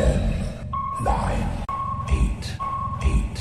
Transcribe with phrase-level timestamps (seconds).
[0.00, 0.16] Ten,
[1.04, 1.46] nine,
[2.08, 2.44] eight,
[3.02, 3.38] eight,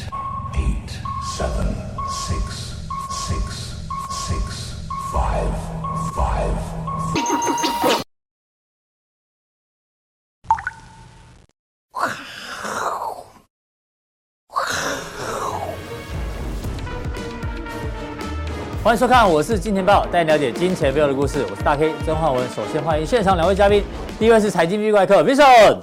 [0.56, 0.92] eight,
[1.38, 1.68] seven,
[2.10, 2.76] six,
[3.10, 3.76] six,
[4.28, 4.74] six,
[5.14, 5.54] five,
[6.14, 6.52] five.
[18.84, 21.46] 欢迎收看，我是金钱豹，带你了解金钱背后的故事。
[21.50, 22.46] 我是大 K 曾焕文。
[22.50, 23.82] 首先欢迎现场两位嘉宾，
[24.20, 25.80] 第一位是财经 V 怪客 Vincent，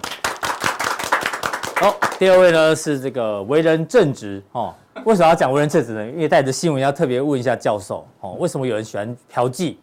[1.78, 4.74] 好，第二位呢是这个为人正直哦。
[5.04, 6.06] 为什么要讲为人正直呢？
[6.06, 9.76] 因为带着新闻要特别问一下教授哦，为什么有人喜欢嫖妓？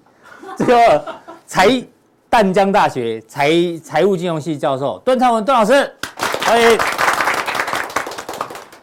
[0.57, 1.05] 这个
[1.45, 1.69] 财
[2.31, 3.51] 淡江大学财
[3.83, 5.93] 财务金融系教授段昌文段老师，
[6.41, 6.75] 欢迎。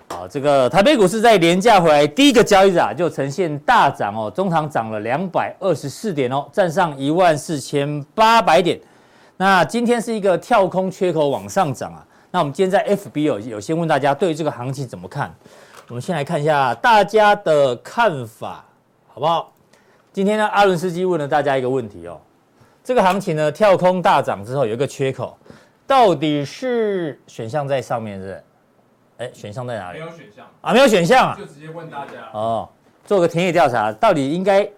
[0.08, 8.78] 好这个台北股市在连假回来第一个交易日啊，就呈现大涨哦，中场涨了两百二十四点哦，站上一万四千八百点。
[9.36, 12.06] 那今天是一个跳空缺口往上涨啊。
[12.32, 15.34] 那我们今天在 FB 有有先问大家对这个行情怎么看？
[15.88, 18.64] 我们先来看一下大家的看法，
[19.08, 19.52] 好不好？
[20.12, 22.20] 今天呢，阿伦斯基问了大家一个问题哦，
[22.84, 25.36] 这个行情呢跳空大涨之后有一个缺口，
[25.88, 28.44] 到底是选项在上面是不是？
[29.18, 29.98] 哎，选项在哪里？
[29.98, 32.68] 没有选项啊，没有选项啊，就直接问大家哦，
[33.04, 34.68] 做个田野调查，到底应该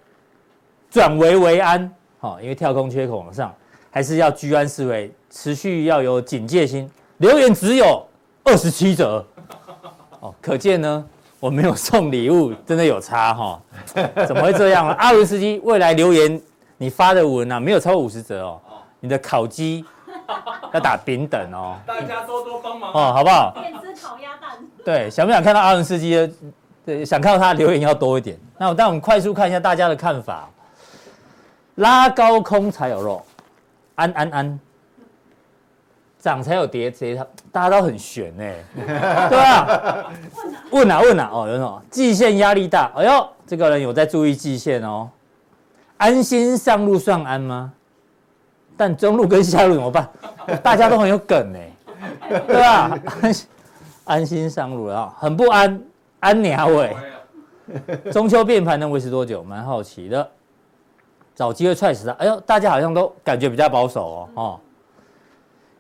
[0.90, 1.94] 转危为安？
[2.18, 3.54] 好、哦，因为跳空缺口往上，
[3.90, 6.90] 还是要居安思危，持续要有警戒心？
[7.22, 8.04] 留言只有
[8.42, 9.24] 二十七折，
[10.18, 11.04] 哦，可见呢，
[11.38, 13.62] 我没有送礼物， 真的有差哈、
[13.94, 14.26] 哦？
[14.26, 14.94] 怎么会这样呢？
[14.94, 16.40] 阿伦斯基，未来留言
[16.78, 18.60] 你发的文啊，没有超过五十折哦，
[18.98, 19.84] 你的烤鸡
[20.72, 23.54] 要打平等哦，大家多多帮忙哦，好不好？
[24.02, 26.28] 烤鸭蛋，对，想不想看到阿伦斯基的？
[26.84, 28.36] 对，想看到他的留言要多一点。
[28.58, 30.48] 那我但我们快速看一下大家的看法。
[31.76, 33.24] 拉高空才有肉，
[33.94, 34.60] 安安安，
[36.22, 38.54] 涨才有跌，跌它大家都很悬哎，
[39.28, 40.12] 对吧？
[40.70, 41.82] 问哪问哪哦，有什么？
[41.90, 45.10] 季线压力大，哎呦，这个人有在注意季线哦。
[45.96, 47.72] 安心上路算安吗？
[48.76, 50.08] 但中路跟下路怎么办？
[50.62, 52.96] 大家都很有梗哎，对吧？
[54.04, 55.82] 安心上路了啊，很不安，
[56.20, 56.96] 安鸟尾。
[58.12, 59.42] 中秋变盘能维持多久？
[59.42, 60.30] 蛮好奇的，
[61.34, 62.12] 找机会踹死他。
[62.12, 64.28] 哎呦，大家好像都感觉比较保守哦。
[64.34, 64.60] 哦，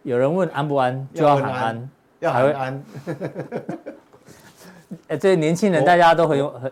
[0.02, 1.90] 有人问安不安，就要喊安，
[2.20, 2.84] 要喊安。
[5.08, 6.70] 哎，这些年轻人大家都很有很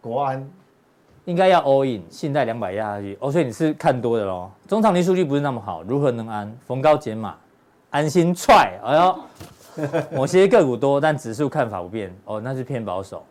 [0.00, 0.50] 国安，
[1.24, 3.16] 应该要 all in，信贷两百压下去。
[3.20, 4.50] 哦，所以你是看多的喽。
[4.68, 6.52] 中长期数据不是那么好，如何能安？
[6.66, 7.34] 逢高减码，
[7.90, 8.78] 安心踹。
[8.84, 9.18] 哎呦。
[10.12, 13.24] 某些个股多，但指数看法不变哦，那是偏保守。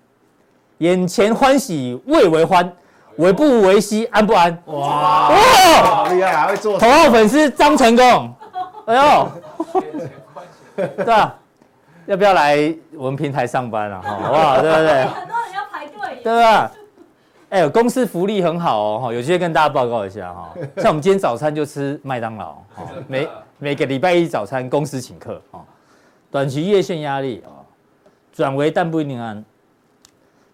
[0.80, 2.74] 眼前欢喜未为欢，
[3.18, 4.58] 为不为兮安不安？
[4.66, 5.36] 哇哇，
[5.84, 6.80] 好厉害，还会做。
[6.80, 8.34] 头号粉丝张成功，
[8.92, 9.32] 哎呦，
[10.76, 11.36] 对啊？
[12.08, 14.02] 要不要来我们平台上班啊？
[14.04, 14.60] 好不好？
[14.62, 15.06] 对不对？
[15.06, 16.72] 很多人要排队，对吧？
[17.50, 20.54] 哎，公司福利很好哦，哈有机会跟大家报告一下哈。
[20.78, 22.58] 像我们今天早餐就吃麦当劳，
[23.08, 23.28] 每
[23.60, 25.62] 每个礼拜一早餐公司请客哦。
[26.30, 27.64] 短期月线压力啊，
[28.34, 29.44] 转为但不一定安，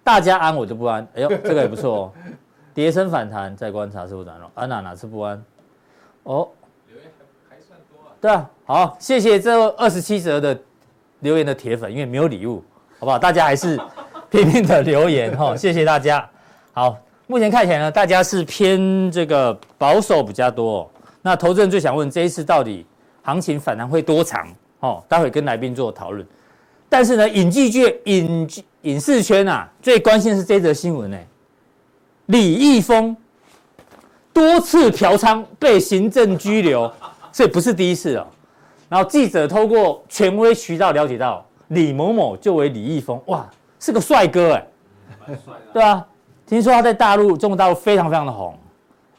[0.04, 1.08] 大家安我就不安。
[1.16, 2.12] 哎呦，这个也不错哦。
[2.74, 4.52] 跌升反弹再观察是不是转弱？
[4.54, 5.44] 安哪哪次不安？
[6.24, 6.48] 哦。
[8.20, 10.60] 对啊，好，谢谢这二十七折的
[11.20, 12.64] 留言的铁粉，因为没有礼物，
[13.00, 13.20] 好不好？
[13.20, 13.80] 大家还是
[14.30, 16.28] 拼命的留言哈，谢谢大家。
[16.74, 20.90] 好，目前看起来呢，大家是偏这个保守比较多。
[21.22, 22.86] 那投资人最想问，这一次到底
[23.22, 24.48] 行情反弹会多长？
[24.80, 26.26] 哦，待会跟来宾做讨论。
[26.90, 28.50] 但是呢，影剧界、影
[28.84, 31.18] 影视圈啊，最关心的是这则新闻呢。
[32.28, 33.16] 李易峰
[34.32, 36.92] 多次嫖娼被行政拘留，
[37.38, 38.26] 这不是第一次哦。
[38.90, 43.48] 然后记者透过权威渠道了解到，李某某就为李易峰，哇，
[43.80, 44.68] 是个帅哥哎，
[45.28, 46.04] 蛮帅的，对啊，
[46.48, 48.58] 听说他在大陆，中国大陆非常非常的红。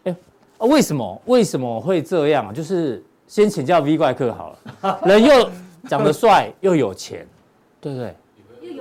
[0.03, 0.17] 哎，
[0.59, 1.23] 为什么？
[1.27, 2.53] 为什么会这样？
[2.53, 3.01] 就是。
[3.29, 5.51] 先请教 V 怪客好了， 人又
[5.87, 7.27] 长得帅又有钱，
[7.79, 8.17] 对不对？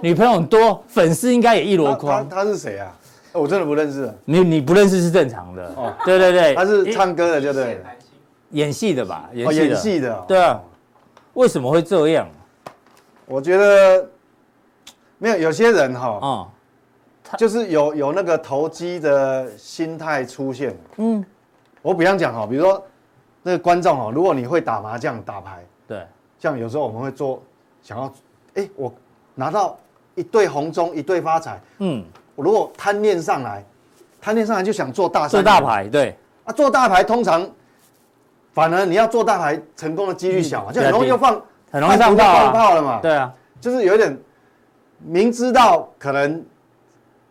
[0.02, 2.26] 女朋友很多，粉丝应该也一箩筐。
[2.30, 2.96] 他是谁啊？
[3.34, 4.10] 我真的不认识。
[4.24, 5.66] 你你不认识是正常的。
[5.76, 7.82] 哦，对对对，他是唱歌的，就对。
[8.52, 9.30] 演戏的吧？
[9.34, 9.66] 演戏的。
[9.66, 10.26] 演戏的。
[10.28, 10.62] 对啊。
[11.34, 12.28] 为什么会这样？
[13.26, 14.10] 我觉得
[15.18, 16.48] 没有，有些人哈，嗯，
[17.38, 20.76] 就是有有那个投机的心态出现。
[20.98, 21.24] 嗯，
[21.82, 22.84] 我比方讲哈，比如说。
[23.44, 26.06] 那个观众哈，如果你会打麻将、打牌，对，
[26.38, 27.42] 像有时候我们会做，
[27.82, 28.14] 想要，
[28.56, 28.94] 哎，我
[29.36, 29.78] 拿到
[30.16, 32.04] 一对红中，一对发财，嗯，
[32.36, 33.64] 我如果贪念上来，
[34.20, 37.50] 贪念上来就想做大做大牌，对，啊，做大牌通常，
[38.58, 41.40] 反而你要做大牌成功的几率小嘛，就很容易就放
[41.72, 43.00] 很容易上炮放炮了嘛？
[43.04, 43.32] 对啊，
[43.62, 44.18] 就是有点
[45.06, 46.44] 明知道可能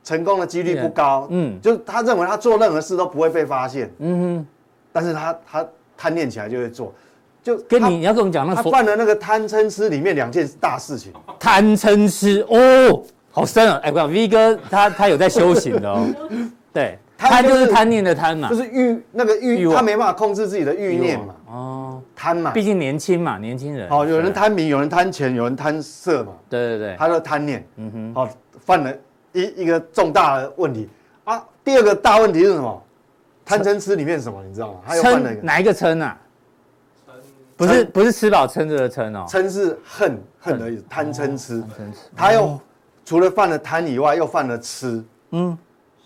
[0.05, 4.47] 成功的几率不高，嗯，就是他认为他做任何事都不会被发现，嗯哼，
[4.93, 6.95] 但是他他贪念起来就会做，
[7.43, 13.03] 就跟你你要跟我们讲那他犯了那个贪嗔痴里面两件大事情，贪嗔痴哦，
[13.33, 13.81] 好深啊！
[13.83, 16.07] 哎，我讲 V 哥他他有在修行的哦，
[16.73, 16.97] 对。
[17.19, 21.35] 贪就是贪念的贪嘛，就是欲那个欲，他没办法控制自己的欲念嘛。
[21.49, 23.89] 哦，贪嘛，毕竟年轻嘛，年轻人。
[23.89, 26.33] 哦，有人贪名，有人贪钱，有人贪色嘛。
[26.51, 28.29] 对对对，他的贪念，嗯哼，好，
[28.65, 28.93] 犯了
[29.33, 30.89] 一一个重大的问题
[31.25, 31.43] 啊。
[31.65, 32.83] 第二个大问题是什么？
[33.45, 34.45] 贪嗔痴里面什么？
[34.45, 34.81] 你知道吗？
[34.87, 36.19] 他又犯了一个哪一个嗔啊？
[37.57, 41.65] 不是不是吃饱撑着的撑哦，嗔是恨恨的意思，贪嗔痴。
[42.15, 42.61] 他又
[43.07, 45.03] 除了犯了贪以外，又犯了痴。
[45.31, 45.57] 嗯。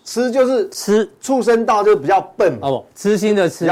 [0.03, 2.67] 痴就是吃，畜生道就比较笨嘛。
[2.67, 3.65] 哦，痴心的痴，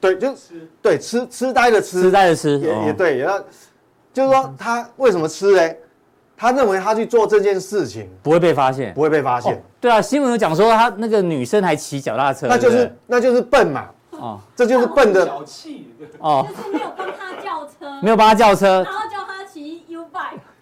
[0.00, 0.34] 对，就
[0.80, 3.38] 对，痴痴呆的痴，痴呆的痴，也也对，也要，
[4.12, 5.78] 就是说他为什么吃嘞？
[6.36, 9.62] 他认为他去做这件事情不会被发现，不会被发现。
[9.80, 13.88] 对啊，新闻有讲说他那个女生还骑脚踏车，那就是那就是笨嘛。
[14.10, 15.24] 哦，这就是笨的。
[15.24, 15.88] 小气。
[16.18, 19.21] 哦，就是没有帮他叫车，没有帮他叫车，然后叫他骑 U bike。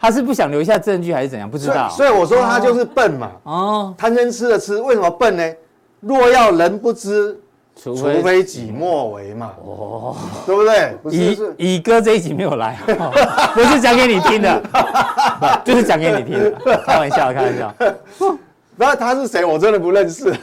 [0.00, 1.48] 他是不想留下证据还是怎样？
[1.50, 1.88] 不知道。
[1.90, 3.30] 所以我说他就是笨嘛。
[3.42, 3.94] 哦。
[3.98, 5.44] 贪嗔痴的痴，为什么笨呢？
[6.00, 7.38] 若要人不知，
[7.76, 9.50] 除非己莫为嘛。
[9.62, 10.16] 哦。
[10.46, 10.96] 对不对？
[11.10, 12.78] 乙乙哥这一集没有来，
[13.54, 14.62] 不是讲给你听的，
[15.64, 16.76] 就是讲给你听的。
[16.86, 17.74] 开玩笑，开玩笑。
[18.80, 19.44] 那他是谁？
[19.44, 20.34] 我真的不认识。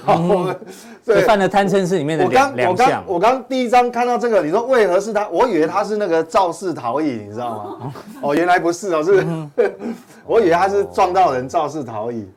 [1.03, 3.03] 对，犯了贪嗔痴里面的两两项。
[3.07, 5.27] 我刚第一章看到这个，你说为何是他？
[5.29, 7.49] 我以为他是那个肇事逃逸，你知道
[7.79, 7.93] 吗？
[8.21, 9.25] 哦， 原来不是哦，是，
[10.27, 12.29] 我以为他是撞到人肇事逃逸。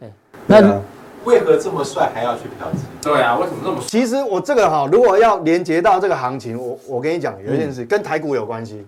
[0.47, 0.81] 那
[1.25, 3.05] 为何这么帅还要去嫖妓？
[3.05, 3.87] 对啊，为什么这么帅？
[3.87, 8.87] 其实我这个哈，如果要连接到这个行情，我我跟你讲，有一件事跟台股有关系。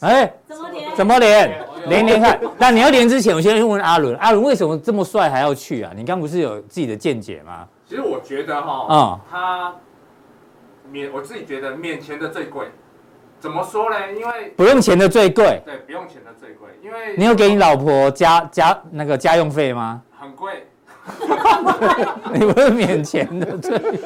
[0.00, 0.96] 哎，怎么连？
[0.96, 1.58] 怎么连？
[1.88, 2.40] 连连看。
[2.58, 5.92] 那你要连之前，我先问阿伦，阿伦为什么这么帅还要去啊？
[5.94, 7.66] 你刚不是有自己的见解吗？
[7.86, 9.74] 其实我觉得哈，嗯，他
[10.90, 12.68] 免我自己觉得免钱的最贵，
[13.38, 13.96] 怎么说呢？
[14.12, 20.02] 因为不用钱的最贵，对，不用钱的最贵，因为你有给你老婆加加那个家用费吗？
[20.18, 20.66] 很贵，
[22.32, 23.98] 你不是免钱的最贵，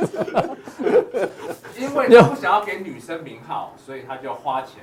[1.76, 4.82] 因为 他不想要给女生名号，所以他就花钱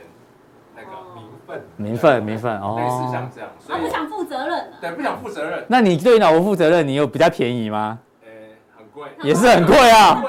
[0.75, 5.63] 那个名分，名分，名分，哦，类似像这样，所以不想负责任，对，不想负责任。
[5.67, 7.99] 那你对老婆负责任，你有比较便宜吗？
[8.93, 10.23] 贵 也是很贵啊，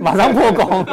[0.00, 0.84] 马上破功。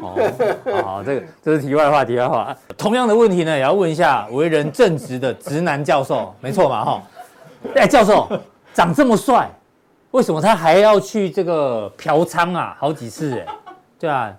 [0.00, 2.56] 哦，好，这个这是题外话，题外话。
[2.76, 6.84] 同样的问题呢，也要问一下为人正直的直男教授，没错嘛？
[6.84, 7.02] 哈，
[7.76, 8.28] 哎，教授
[8.74, 9.48] 长这么帅，
[10.10, 12.76] 为什么他还要去这个嫖娼啊？
[12.80, 13.46] 好几次哎，
[13.96, 14.34] 对啊，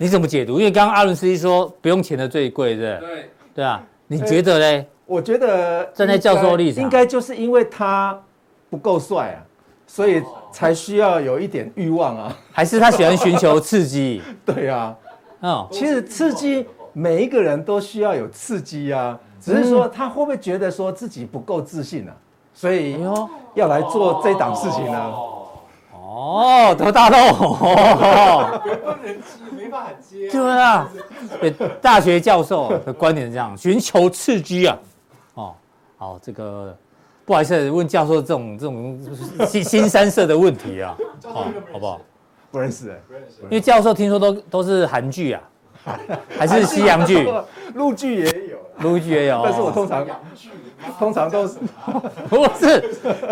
[0.00, 0.58] 你怎么解读？
[0.58, 3.08] 因为刚刚阿伦斯基说不用钱的最贵，对不对？
[3.08, 4.88] 对，对啊，你觉得嘞？
[5.04, 8.18] 我觉得站在教授立场，应该就是因为他
[8.70, 9.44] 不够帅啊。
[9.86, 14.22] 所以才需要有一点欲望啊，还是他喜欢寻求刺激？
[14.46, 14.96] 对啊，
[15.40, 22.14] 哦，其实刺激每一个人都需要有刺激啊，只是说他会不会觉得说自己不够自信啊，
[22.54, 22.96] 所以
[23.54, 25.12] 要来做这档事情呢？
[26.20, 30.28] 哦，得大漏，不能接，没办法接。
[30.28, 30.86] 对啊，
[31.80, 34.78] 大学教授的观点是这样，寻求刺激啊，
[35.34, 35.54] 哦，
[35.96, 36.76] 好，这个。
[37.24, 38.98] 不好意思，问教授这种这种
[39.46, 42.00] 新新三色的问题啊，好，好不好？
[42.50, 43.42] 不认识，不认识。
[43.42, 45.40] 因为教授听说都都是韩剧啊，
[46.36, 47.30] 还是西洋剧？
[47.74, 49.42] 陆剧也有，陆剧也有。
[49.44, 50.04] 但是我通常
[50.98, 51.58] 通常都是
[52.28, 52.82] 不是？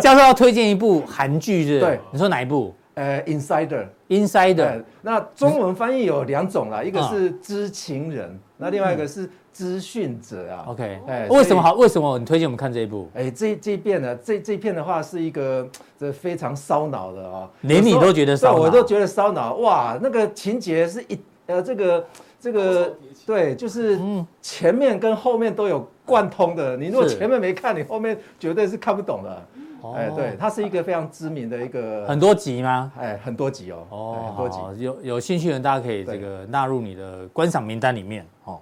[0.01, 1.81] 教授要推荐一部韩剧是？
[1.81, 2.73] 对，你说哪一部？
[2.99, 3.87] 呃，Insider。
[4.09, 4.83] Insider。
[5.03, 9.31] 那中文翻译有两种啦，一个是知情人，那另外一个是。
[9.51, 11.73] 资讯者啊，OK，哎，为什么好？
[11.73, 13.11] 为什么你推荐我们看这一部？
[13.13, 19.57] 哎，这这一片呢，这这片的话是一个这非常烧脑的啊，连你都觉得烧脑，我都觉得烧脑。
[19.57, 22.07] 哇，那个情节是一呃，这个
[22.39, 22.95] 这个
[23.27, 23.99] 对，就是
[24.41, 26.77] 前面跟后面都有贯通的。
[26.77, 29.45] 你如果前面没看，你后面绝对是看不懂的。
[29.95, 32.93] 哎，对，它是一个非常知名的一个很多集吗？
[32.99, 34.83] 哎，很多集哦，哦，很多集。
[34.83, 38.59] 有有兴趣的人，大家可以这个纳入你的观赏名单里面哦。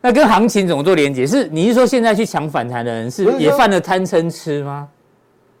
[0.00, 1.26] 那跟行情怎么做连接？
[1.26, 4.88] 是你是说现在去抢反弹的人是也犯了贪嗔痴吗？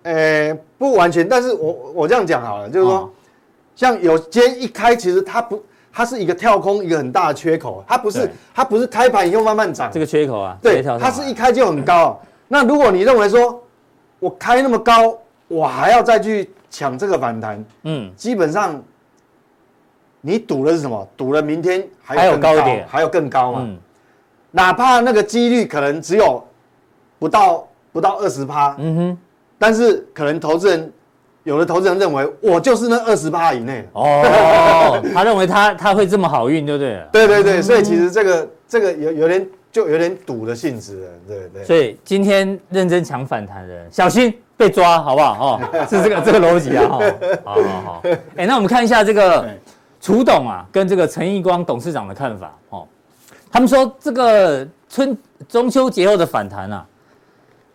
[0.02, 3.10] 呃，不完全，但是我我这样讲好了，就是说，哦、
[3.74, 5.60] 像有今天一开，其实它不，
[5.92, 12.20] 它是一个跳空，一个很大的缺口，它不是它不是开盘以后慢慢涨，这个缺口啊，对，它是一开就很高。
[12.46, 13.60] 那如果你认为说
[14.18, 15.18] 我开那么高，
[15.48, 18.82] 我还要再去抢这个反弹，嗯，基本上
[20.20, 21.08] 你赌的是什么？
[21.16, 23.60] 赌了明天还有高，一点，还有更高嘛？
[23.62, 23.78] 嗯
[24.52, 26.42] 哪怕那个几率可能只有
[27.18, 29.18] 不到不到二十趴，嗯哼，
[29.58, 30.90] 但是可能投资人
[31.42, 37.02] 有的投资人认为我就是那二十趴以内哦，他认为他他会这么好运，对不对？
[37.12, 39.46] 对对对，所以其实这个这个有有点
[39.76, 41.62] 就有点赌的性质了，对对。
[41.62, 45.58] 所以今天认真抢反弹的人小心被抓，好不好？
[45.58, 46.98] 哦， 是这个这个逻辑啊，哈，
[47.44, 48.02] 好好好。
[48.36, 49.46] 哎，那我们看一下这个
[50.00, 52.88] 楚董啊，跟这个陈义光董事长的看法哦。
[53.52, 55.14] 他们说这个春
[55.46, 56.86] 中秋节后的反弹啊，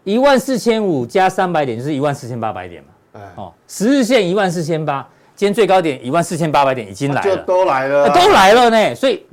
[0.03, 3.21] 一万四千五加三百点就是一万四千八百点嘛。
[3.35, 8.95] 哦，十日线一万四千八，今天最高点一万四千八百点已经来了，就都来了，都来了呢。
[8.95, 9.23] 所以？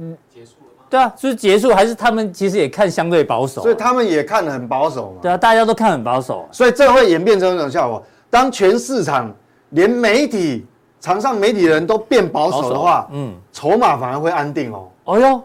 [0.90, 5.18] 对啊，就是结束，还是他们其实也看相对保守，所以他们也看得很保守嘛。
[5.22, 8.02] 对啊，大家都看很保守，所以这会演变成一种效果。
[8.30, 9.34] 当全市场
[9.70, 10.66] 连媒体、
[11.00, 14.88] 场上媒体人都变保守的话，嗯，筹码反而会安定哦。
[15.04, 15.42] 哦哟。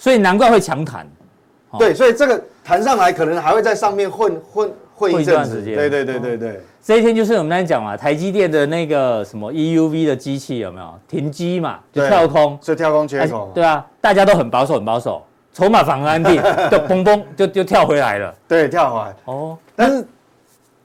[0.00, 1.04] 所以难怪会强弹，
[1.76, 5.74] 对，所以这个弹上来可能还会在上面混混混一段时间。
[5.74, 11.80] 对对对对对，这一天就是我们刚才讲嘛，台积电的那个什么 EUV 的机器有没有停机嘛？
[11.92, 13.52] 就跳空，所以跳空缺口。
[13.54, 16.36] 对啊，大家都很保守，很保守，筹码反而安定，
[16.70, 18.34] 就嘣嘣就就跳回来了。
[18.48, 19.14] 对，跳回来。
[19.26, 20.08] 哦，但是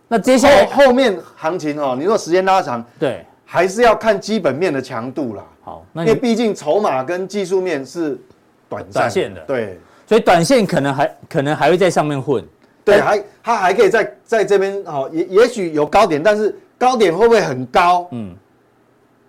[0.09, 5.43] 那接下来后面行情哦，你说时间拉长，对，还是要看基本面的强度啦。
[5.61, 8.19] 好，因为毕竟筹码跟技术面是。
[8.67, 12.43] 短短线的，对，所以短线可能还可能还会在上面混，
[12.85, 18.07] 对，还它还可以在在这边哦，也也许有高点，但是高点会不会很高？
[18.11, 18.35] 嗯，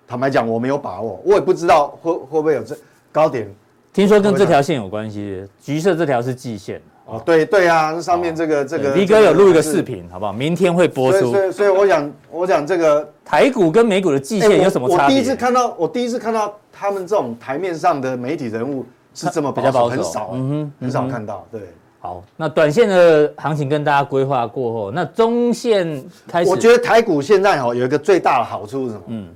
[0.06, 2.76] 坦白讲我没有把握，我也不知道会会不会有这
[3.12, 3.48] 高点。
[3.92, 10.32] 听说跟这条线有关系，橘色这条是季线哦，对对啊，上面这个这个 V 哥有录一个视频，好不好？
[10.32, 11.30] 明天会播出。
[11.30, 15.06] 所以所以我想我想这个台股跟美股的季线有什么差别？
[15.06, 18.84] 我第一次看到，我第一次看到他们这种台面上的媒体人物。
[19.16, 21.46] 是这么比较保守，很少，嗯哼，很少看到。
[21.48, 21.60] 对，
[22.04, 29.02] 好，那短线的行情跟大家规划过后，那中线开始，我觉得台股现在哈有一个最大的好处是什么？
[29.06, 29.28] 嗯，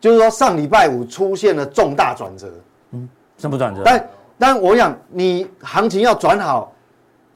[0.00, 2.48] 就是说上礼拜五出现了重大转折。
[2.90, 3.82] 嗯，什么转折？
[3.84, 6.72] 但但我想你行情要转好，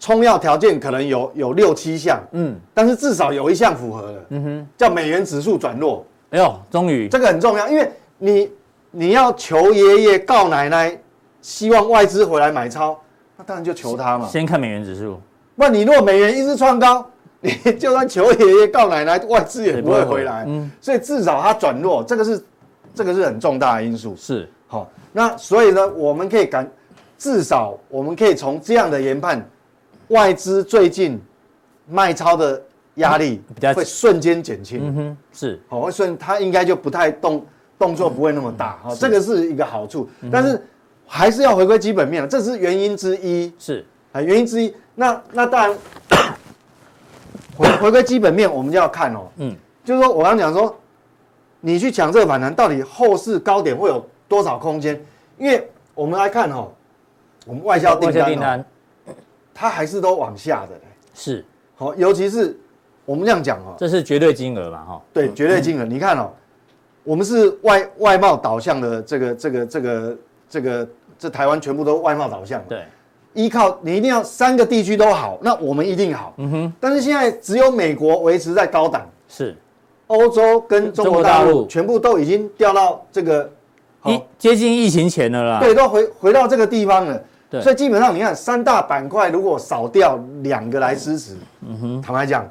[0.01, 6.05] 冲要条件可能有有六七项，嗯，但是至少有一项符合了，嗯哼，叫美元指数转弱。
[6.31, 8.51] 哎呦，终于，这个很重要，因为你
[8.91, 10.99] 你要求爷爷告奶奶。
[11.43, 12.99] 希望外资回来买超，
[13.37, 14.27] 那当然就求他嘛。
[14.27, 15.21] 先看美元指数，
[15.55, 17.07] 那你如果美元一直创高，
[17.41, 20.45] 你就算求爷爷告奶奶，外资也不会回来。
[20.47, 22.45] 嗯，所以至少它转弱，这个是
[22.95, 24.15] 这个是很重大的因素。
[24.17, 26.69] 是，好，那所以呢，我们可以感，
[27.19, 29.47] 至少我们可以从这样的研判，
[30.09, 31.21] 外资最近
[31.87, 32.63] 卖超的
[32.95, 33.43] 压力
[33.75, 34.81] 会瞬间减轻。
[34.83, 37.45] 嗯哼，是，好，会瞬，它应该就不太动，
[37.79, 38.79] 动作不会那么大。
[38.83, 40.61] 好，这个是一个好处，但是。
[41.07, 43.53] 还是要回归基本面，这是原因之一。
[43.59, 44.75] 是啊，原因之一。
[44.95, 45.79] 那那当然，
[47.57, 49.29] 回回归基本面，我们就要看哦。
[49.37, 50.75] 嗯，就是说我刚刚讲说，
[51.61, 55.01] 你去抢这个反弹，到底后市高点会有多少空间？
[55.39, 56.73] 因为我们来看哦，
[57.47, 58.65] 我们外销订单，订单
[59.55, 60.73] 它还是都往下的。
[61.15, 61.45] 是，
[61.77, 62.59] 好，尤其是
[63.05, 64.85] 我们这样讲哦，这是绝对金额嘛？
[64.85, 65.85] 哈，对，绝对金额。
[65.85, 66.31] 你看哦，
[67.05, 69.89] 我们是外外贸导向的这个这个这个。
[70.07, 70.17] 这个
[70.49, 70.89] 这个
[71.19, 72.85] 这台湾全部都外贸导向，对，
[73.35, 76.33] 依靠你一定要三个地区都好，那我们一定好。
[76.37, 76.73] 嗯哼。
[76.81, 79.57] 但是现在只有美国维持在高档，是，
[80.07, 83.51] 欧洲跟中国大陆全部都已经掉到这个
[84.05, 85.61] 一接近疫情前了啦。
[85.61, 87.23] 对，都回回到这个地方了。
[87.51, 87.61] 对。
[87.61, 91.37] 所以基本上你看三大板块如果少掉两个来支持，
[91.67, 92.49] 嗯哼，坦白讲，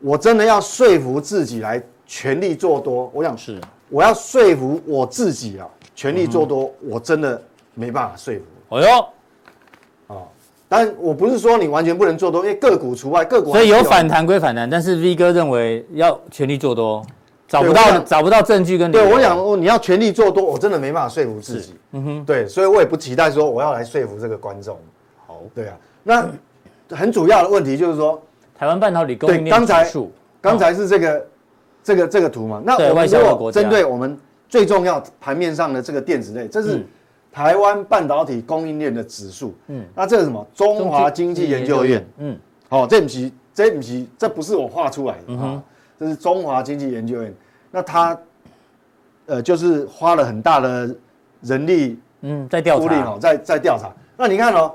[0.00, 3.10] 我真的要说服自己来全力做多。
[3.14, 3.58] 我想是，
[3.88, 5.66] 我要说服我自己啊。
[5.94, 7.40] 全力做多，我真的
[7.74, 8.76] 没办法说服。
[8.76, 9.06] 哎呦，
[10.06, 10.22] 哦，
[10.68, 17.04] 但我不是说你完全不能做多，因为个股除外，个股所以有反弹归反弹，但是 V 哥认为要全力做多，
[17.46, 19.04] 找不到找不到证据跟理由。
[19.04, 21.74] 对，我想你要全力做多，我真的没办法说服自己。
[21.92, 24.78] 嗯哼，对，所以我也不期待说我要来说服这个观众。
[25.26, 26.26] 好，对啊，那
[26.96, 28.20] 很主要的问题就是说，
[28.58, 31.26] 台湾半导体供应链指数，刚才是这个
[31.84, 32.62] 这个这个图嘛？
[32.64, 34.18] 那我们如果针对我们。
[34.52, 36.84] 最重要盘面上的这个电子类，这是
[37.32, 39.54] 台湾半导体供应链的指数。
[39.68, 40.46] 嗯，那这是什么？
[40.54, 42.06] 中华经济研究院。
[42.18, 45.62] 嗯，好，这不是，这不是，这不是我画出来的啊，
[45.98, 47.34] 这是中华经济研究院。
[47.70, 48.18] 那它，
[49.24, 50.94] 呃，就是花了很大的
[51.40, 53.90] 人力，嗯，在调查，哦，在在调查。
[54.18, 54.74] 那你看哦，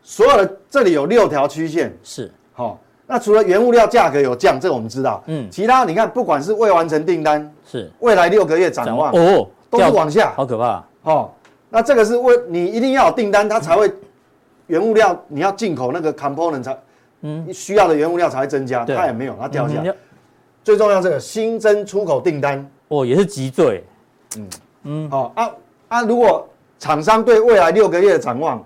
[0.00, 2.78] 所有的这里有六条曲线，是，好。
[3.10, 5.24] 那除了原物料价格有降，这个我们知道。
[5.28, 10.84] 嗯，其他你看，不管是未完成订单，是未来六个月展望哦，都是往下，好可怕。
[11.04, 11.30] 哦，
[11.70, 13.90] 那这个是为你一定要有订单，它才会
[14.66, 16.78] 原物料你要进口那个 component 才，
[17.22, 19.94] 嗯，需要的原物料才会增加，它也没有，它掉下来。
[20.62, 23.82] 最重要这个新增出口订单，哦，也是急坠。
[24.36, 24.48] 嗯
[24.82, 25.50] 嗯，好啊
[25.88, 26.46] 啊，如果
[26.78, 28.62] 厂商对未来六个月的展望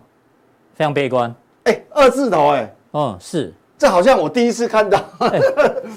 [0.74, 1.32] 非常悲观，
[1.62, 3.54] 哎，二字头，哎，嗯，是。
[3.82, 5.02] 这好像我第一次看到，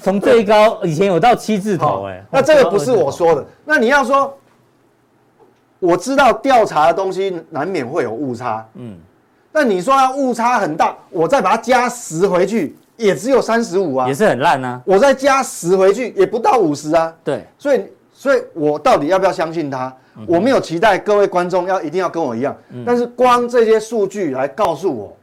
[0.02, 3.46] 从最高以前有到七字头，哎，那这个不是我说的。
[3.64, 4.36] 那你要说，
[5.78, 8.96] 我知道调查的东西难免会有误差，嗯，
[9.52, 14.82] 但你说它误差很大，我再把它加十回去，也只有三十五啊，也是很烂啊。
[14.84, 17.14] 我再加十回去，也不到五十啊。
[17.22, 19.96] 对，所以，所以我到底要不要相信它？
[20.26, 25.16] 我没有期待各位观众要一定要跟我一样，但是光这些数据来告诉我。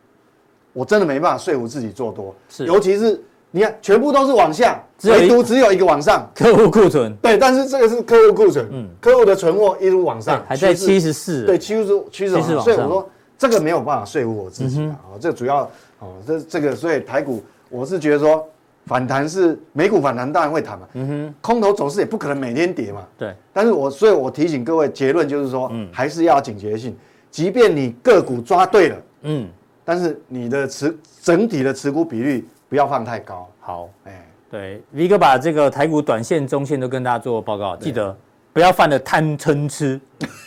[0.74, 6.28] 我真的没办法说服自己做多，是，尤其是你看，全部都是往下，唯独只有一个往上。
[6.34, 14.98] 客户库存，对，但是这个是客户库存，嗯，客户的存货一路往上，还在七十四，对，七十七十四，所以我说这个没有办法说服我自己啊。
[15.20, 18.44] 这主要哦，这这个，所以台股我是觉得说
[18.88, 23.36] 反弹是美股反弹当然会弹嘛，嗯哼，空头走势也不可能每天跌嘛，对。
[23.54, 26.98] 但是我所以，我提醒各位，结论就是说，嗯，还是要警觉性，
[27.30, 29.48] 即便你个股抓对了，嗯。
[29.86, 33.48] 但是你的持整体的持股比率不要放太高。
[33.60, 38.16] 好，哎，对，V 哥把这个台股短线、中线都跟大家做报告，记得
[38.52, 40.00] 不要犯了贪嗔痴，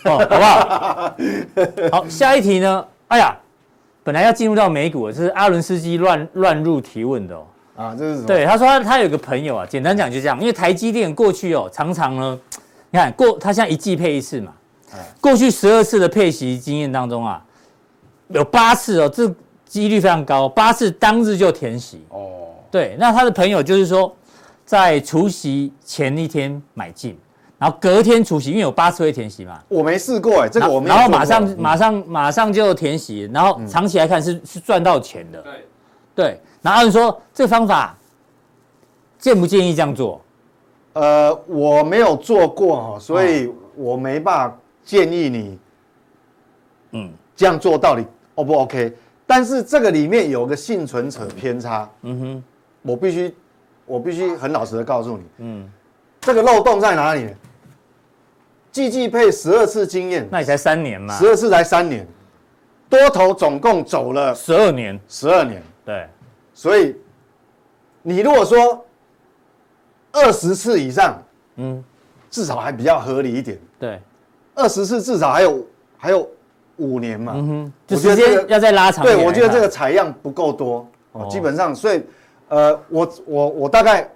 [0.05, 1.15] 哦，好不好？
[2.01, 2.87] 好，下一题呢？
[3.09, 3.37] 哎呀，
[4.03, 7.47] 本来要进入到美股，这是阿伦斯基乱乱入提问的哦。
[7.77, 8.27] 啊，这是什么？
[8.27, 12.41] 对，他说他他有个朋友啊，简单讲就这样，因为台积电过去哦，常常呢，
[12.91, 14.53] 你看过他现在一季配一次嘛，
[15.21, 17.43] 过去十二次的配息经验当中啊。
[18.29, 19.33] 有八次哦，这
[19.65, 22.49] 几率非常高，八次当日就填息哦。
[22.71, 24.15] 对，那他的朋友就是说，
[24.65, 27.17] 在除夕前一天买进，
[27.59, 29.63] 然后隔天除夕，因为有八次会填息嘛。
[29.69, 30.89] 我没试过哎，这个我没。
[30.89, 35.41] 然后马上马上马上就填息，然后长期来看是是赚到钱的。
[35.43, 35.53] 对
[36.15, 37.97] 对，然后你说这个方法
[39.19, 40.21] 建不建议这样做？
[40.95, 45.59] 呃，我没有做过哈，所以我没办法建议你，
[46.93, 48.05] 嗯，这样做到底。
[48.37, 48.95] O 不 OK？
[49.27, 52.45] 但是这个里面有个幸存者偏差，嗯哼，
[52.83, 53.35] 我必须，
[53.85, 55.69] 我必须很老实的告诉你，嗯，
[56.21, 57.29] 这个漏洞在哪里？
[58.71, 62.07] 季季配十二次经验，那也才三年嘛，十二次才三年，
[62.89, 66.07] 多头总共走了十二年，十二年，对，
[66.55, 66.95] 所以
[68.03, 68.87] 你如果说
[70.13, 71.21] 二十次以上，
[71.57, 71.83] 嗯，
[72.31, 74.01] 至少还比较合理一点，对，
[74.55, 76.31] 二十次至少还有还有。
[76.77, 79.05] 五年嘛，嗯哼，就时间要再拉长。
[79.05, 82.03] 对，我觉得这个采样不够多哦，基本上，所以，
[82.49, 84.09] 呃，我我我大概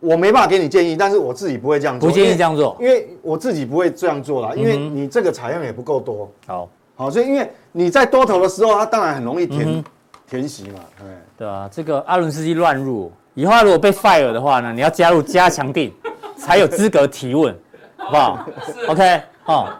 [0.00, 6.30] 我没办法给你建议，但是我自己不会这样做，不建议这样做，因为我自己不会这样做啦，因为你这个采样也不够多。
[6.46, 9.84] 好，好，所以因为你在多头的时候，它当然很容易填
[10.28, 11.06] 填息嘛，对
[11.38, 15.92] 对啊，这个阿伦斯基乱入，以后如果被 fire 的话呢，你要加入加强定，
[16.36, 17.56] 才有资格提问，
[17.96, 18.46] 好不好？
[18.92, 19.70] OK，好。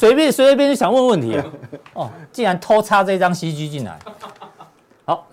[0.00, 1.44] 随便随随便就想问问题啊！
[1.92, 3.98] 哦，竟然偷插这张 CG 进来。
[5.04, 5.26] 好，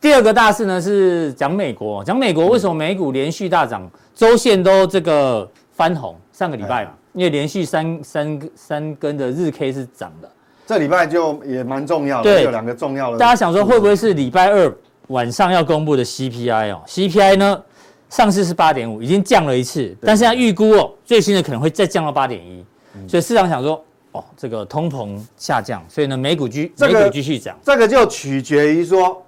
[0.00, 6.16] 第二个大事呢是讲美国，讲美国为什么美股连续大涨，周线都这个翻红？
[6.32, 10.30] 上个礼拜嘛，因为连续三三三根的日 K 是涨的。
[10.64, 13.18] 这礼拜就也蛮重要的，对，有两个重要的。
[13.18, 14.72] 大家想说会不会是礼拜二
[15.08, 17.60] 晚上要公布的 CPI 哦？CPI 呢，
[18.08, 22.64] 上次是八点五，已经降了一次，但是现在预估哦，最新的可能会再降到八点一，
[23.08, 23.82] 所以市场想说。
[24.16, 29.24] 哦，这个通膨下降，所以呢，美股继美股继续涨，这个就取决于说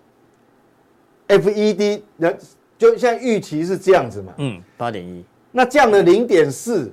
[1.28, 2.32] ，FED 那
[2.78, 6.92] 就现在预期是这样子嘛，嗯，八点一，那降了零点四，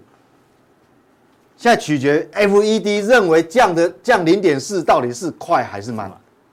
[1.55, 6.11] 现在取决 FED 认为降的降零点四到底是快还是慢？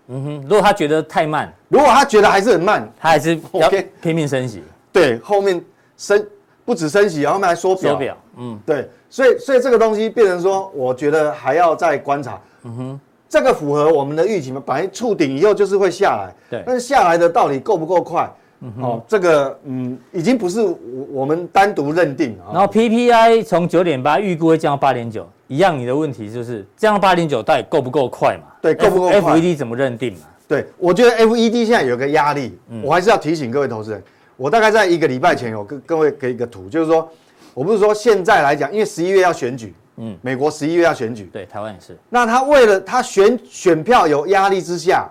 [0.09, 5.65] 嗯哼，如果他觉得太慢，如果他觉得还是很慢，他还是要拼命升息，对，后面
[5.97, 6.27] 升
[6.73, 8.89] 不止升息，然后还缩表，缩表，嗯，对。
[9.11, 12.41] 所以，所以这个东西变成说，我觉得还要再观察。
[12.63, 14.63] 嗯哼，这个符合我们的预期吗？
[14.65, 16.63] 本来触顶以后就是会下来，对。
[16.65, 18.27] 但是下来的到底够不够快？
[18.61, 20.77] 嗯哼，哦，这个嗯，已经不是我
[21.13, 22.49] 我们单独认定啊。
[22.55, 28.45] 然后 PPI 从九点八预估会降到八点九，一样，你的问题就是降到八点九到底够不够快嘛？
[28.63, 30.21] 对，够不够快？FED 怎么认定嘛？
[30.49, 34.03] 对，我觉得 FED 现在有个压力，我还是要提醒各位投资人，
[34.43, 37.09] 我大概在一个礼拜前有跟各位给一个图，就是说。
[37.55, 41.95] 我不是说现在来讲，因为十一月要选举，嗯，美国十一月要选举，对，台湾也是。
[42.09, 45.07] 那他为了他选选票有压力之下，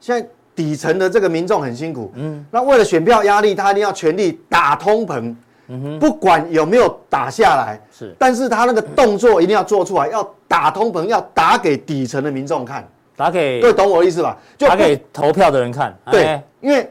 [0.00, 5.36] 现在底层的这个民众很辛苦，嗯，那为了选票压力，他一定要全力打通膨，
[5.68, 14.38] 嗯哼，不管有没有打下来，是，但是他那个动作一定要做出来，要打通膨，要打给底层的民众看，打给对，懂我的意思吧？
[14.56, 15.94] 就打给投票的人看。
[16.10, 16.90] 对，因为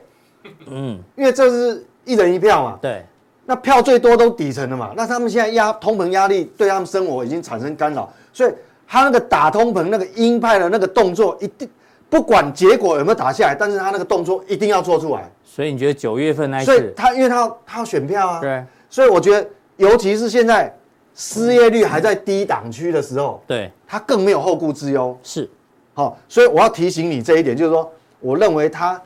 [0.68, 2.80] 嗯，因为这是一人一票嘛。
[2.82, 3.06] 对。
[3.44, 8.54] 那票最多都底层的嘛，那他们现在压通膨压力对他们生活已经产生干扰，所以
[8.88, 11.68] 他那个打通膨那个鹰派的那个动作一定
[12.08, 15.30] 不管结果有没有打下来，但是他那个动作一定要做出来。
[15.44, 20.74] 所以你觉得九月份那一次，所以他因为他要他要选票啊，对，所以我觉得尤其是现在
[21.16, 25.18] 失业率还在低档区的时候，对，他更没有后顾之忧。
[25.24, 25.50] 是，
[25.94, 29.02] 好，所以我要提醒你这一点，就是说我认为他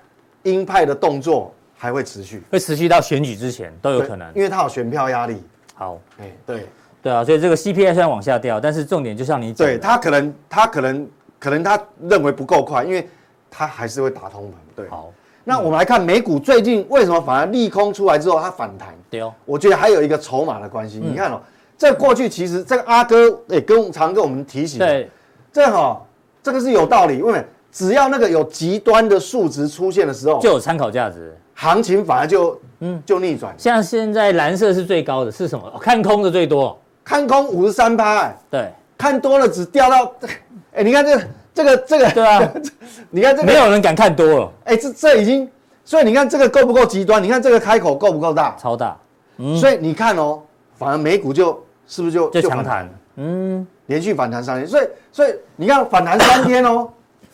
[0.45, 1.53] 鹰派的动作。
[1.77, 5.43] 还会持续，会持续到选举之前都有可能，因为它有选票压力。
[5.73, 6.67] 好，哎，对，
[7.03, 13.05] 对啊，所以这个 CPI 虽然往下掉，但是重点就像你讲，对，他可能他可能可能他认为不够快，因为
[13.51, 14.51] 他还是会打通膨。
[14.73, 15.11] 对，好，
[15.43, 18.95] 那我们来看美股最近为什么反而利空出来之后它反弹？
[19.09, 20.97] 对哦，我觉得还有一个筹码的关系。
[20.97, 21.41] 你看哦，
[21.75, 25.11] 在过去其实这个阿哥也跟常跟我们提醒，对，
[25.51, 26.01] 这哈
[26.41, 31.35] 这个是有道理，因为只要那个有极端的数值出现的时候，就有参考价值。
[31.53, 33.03] 行情反而就嗯。
[33.05, 35.69] 就逆转，像现在蓝色是最高的，是什么？
[35.81, 40.09] 看空的最多，看空五十三趴，对，看多了只掉到，
[40.71, 41.19] 哎，你看这
[41.53, 42.49] 这个这个，对啊，
[43.11, 43.45] 你看这个。
[43.45, 44.25] 没有人敢看多。
[44.25, 45.49] 了，哎，这这已经，
[45.83, 47.21] 所以你看这个够不够极端？
[47.21, 48.55] 你看这个开口够不够大？
[48.57, 48.97] 超大，
[49.35, 50.41] 嗯，所以你看哦，
[50.77, 56.89] 反而美股就是不是就就强弹，嗯，连续反弹三天，所以所以你看反弹三天哦，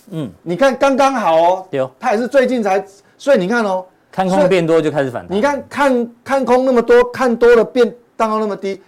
[0.10, 2.84] 嗯，你看刚刚好哦，对，它也是最近才，
[3.18, 3.86] 所以你看哦。
[4.12, 5.38] 看空变多就开始反弹。
[5.38, 8.82] 你看看看空那么多，看多了变蛋糕那么低，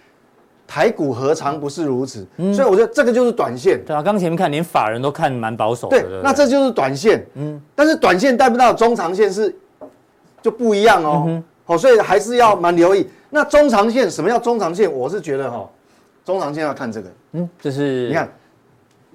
[0.66, 2.26] 台股何尝不是如此？
[2.36, 3.82] 嗯，所以我觉得这个就是短线。
[3.86, 5.98] 对啊，刚前面看连法人都看蛮保守的。
[5.98, 7.24] 对，那这就是短线。
[7.36, 9.56] 嗯，但是短线带不到中长线是
[10.42, 11.42] 就不一样哦。
[11.64, 13.08] 好，所以还是要蛮留意。
[13.30, 14.92] 那中长线什么叫中长线？
[14.92, 15.66] 我是觉得哈，
[16.22, 17.08] 中长线要看这个。
[17.32, 18.30] 嗯，就是你看，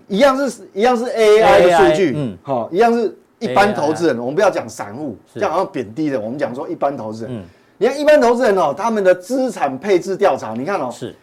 [0.09, 2.13] 一样是一样是 AI 的数据。
[2.17, 3.15] 嗯，好，一样是。
[3.41, 6.19] 一般投资人，我们不要讲散户，这样好像贬低的。
[6.19, 7.43] 我们讲说一般投资人，嗯，
[7.77, 11.15] 你看一般投资人哦，他们的资产配置调查，你看哦，是，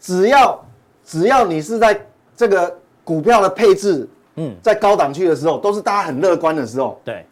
[0.00, 0.60] 只要
[1.04, 2.04] 只要你是在
[2.36, 7.24] 这个股票的配置，嗯，在高档区的时候，都是大家很乐观的时候，对，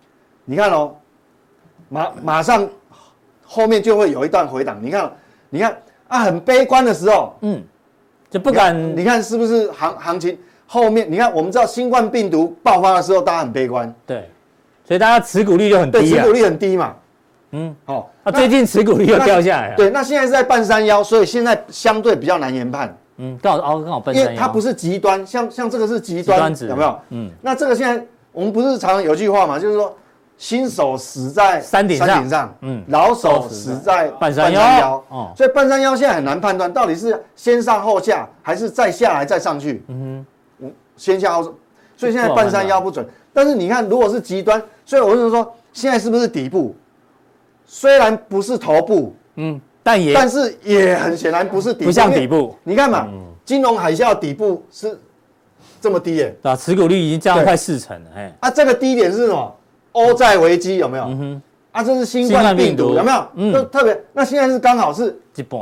[0.44, 0.94] 你看哦，
[1.88, 2.68] 马马上
[3.44, 4.78] 后面就会有一段回档。
[4.80, 5.12] 你看，
[5.48, 7.60] 你看啊，很悲观的时候，嗯，
[8.30, 10.38] 就不敢，你看是不是行行情？
[10.72, 14.30] 后面你看，我们知道新冠病毒爆发的时候，大家很悲观，对，
[14.84, 16.94] 所以大家持股率就很低，持股率很低嘛，
[17.50, 26.96] 嗯，好，那最近持股率又掉下来了，对，那现在是在半山腰，所以现在相对比较难研判，嗯，刚好哦，刚好半山腰，因为它不是极端，像像这个是极端，有没有？
[27.08, 29.92] 嗯，那这个现在我们不是常常有句话嘛，就是说
[30.38, 40.26] 新手死在山顶上，嗯，老手死在半山腰，哦，所以半山腰现在很难判断，到底是先上后下，还是再下来再上去，嗯哼。
[41.00, 41.42] 先下后，
[41.96, 43.06] 所以现在半山腰不准。
[43.32, 46.76] 但是你看，如果是极端，所以我就是说，现在是不是底部？
[47.64, 52.54] 虽然不是头部，嗯，但也，但是也很显然不是底部，不像底部。
[52.64, 53.08] 你看嘛，
[53.46, 54.98] 金融海啸底部是
[55.80, 59.56] 这么低耶，啊，持股率已经降到快四成了，哎，啊，这个低点是什么？
[59.92, 61.04] 欧债危机有没有？
[61.04, 63.26] 嗯哼，啊，这是新冠病毒有没有？
[63.36, 65.60] 嗯，就特别，那现在是刚好是一半。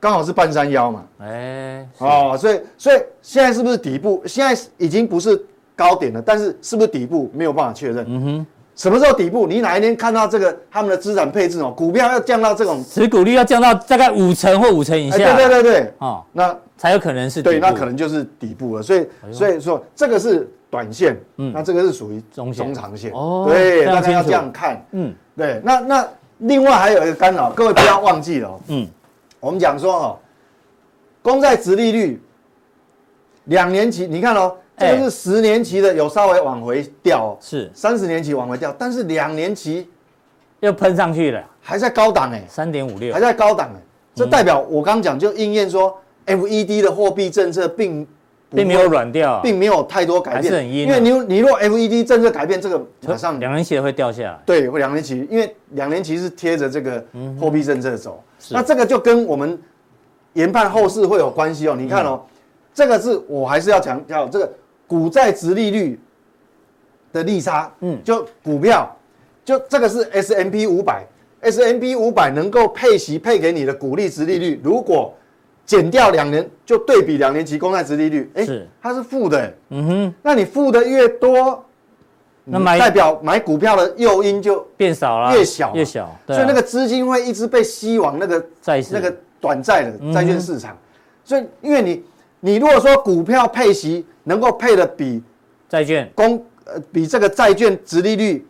[0.00, 4.22] 刚好是半山腰嘛，哎，哦，所以所以现在是不是底部？
[4.24, 5.40] 现在已经不是
[5.76, 8.06] 高点了，但是是不是底部没有办法确认。
[8.08, 9.46] 嗯哼，什么时候底部？
[9.46, 18.82] 你哪一天看到这个他们的资产配置哦，股票要降到这种持股率要降到大概五成或五成以下，对对对对，哦，那才有可能是底部，对，那可能就是底部了。
[18.82, 26.08] 所以所以说这个是短线，嗯，那这个是属于中中长线，哦，对，大家要这样看，嗯，对，那那
[26.38, 28.88] 另外还有一个干扰，各位不要忘记了，嗯。
[29.40, 30.18] 我们讲说哦，
[31.22, 32.22] 公债值利率
[33.44, 37.70] 两年期，你看哦，这个是十年期的有稍微往回掉，是。
[37.74, 39.88] 三十年期往回掉，但是两年期
[40.60, 43.12] 又喷上去了，还在高档哎，三点五六。
[43.12, 43.80] 还在高档哎，
[44.14, 48.06] 这代表我刚讲就应验说，FED 的货币政策并
[48.50, 57.04] 并没有软掉，并没有太多改变，还是很阴，因为你你若 FED 政策改变，这个马上两年期会掉下来，对，会两年期，因为两年期是贴着这个
[57.40, 58.22] 货币政策走。
[58.50, 59.56] 那这个就跟我们
[60.32, 61.76] 研判后市会有关系哦。
[61.78, 62.20] 你看哦，
[62.74, 64.52] 这个是我还是要强调这个
[64.86, 66.00] 股债殖利率
[67.12, 68.90] 的利差，嗯，就股票，
[69.44, 71.04] 就这个是 S M P 五百
[71.40, 75.14] ，S M P 五百能够配息配给你的股利殖利率，如果
[75.70, 78.44] 减掉两年，就对比两年期公债值利率，哎，
[78.82, 81.64] 它是负的，嗯哼，那你负的越多。
[82.44, 90.76] 那买代表买股票的诱因就变少了，越小越小，所以那个资金会一直被吸往那个债那个短债的债券市场。
[91.22, 92.02] 所以，因为你
[92.40, 95.22] 你如果说股票配息能够配的比
[95.68, 96.10] 债券。
[96.16, 98.44] 公呃比这个债券值利率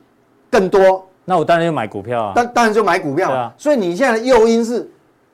[0.50, 2.32] 更多，那我当然就买股票啊。
[2.34, 3.52] 当当然就买股票啊。
[3.58, 4.88] 所以你现在的诱因是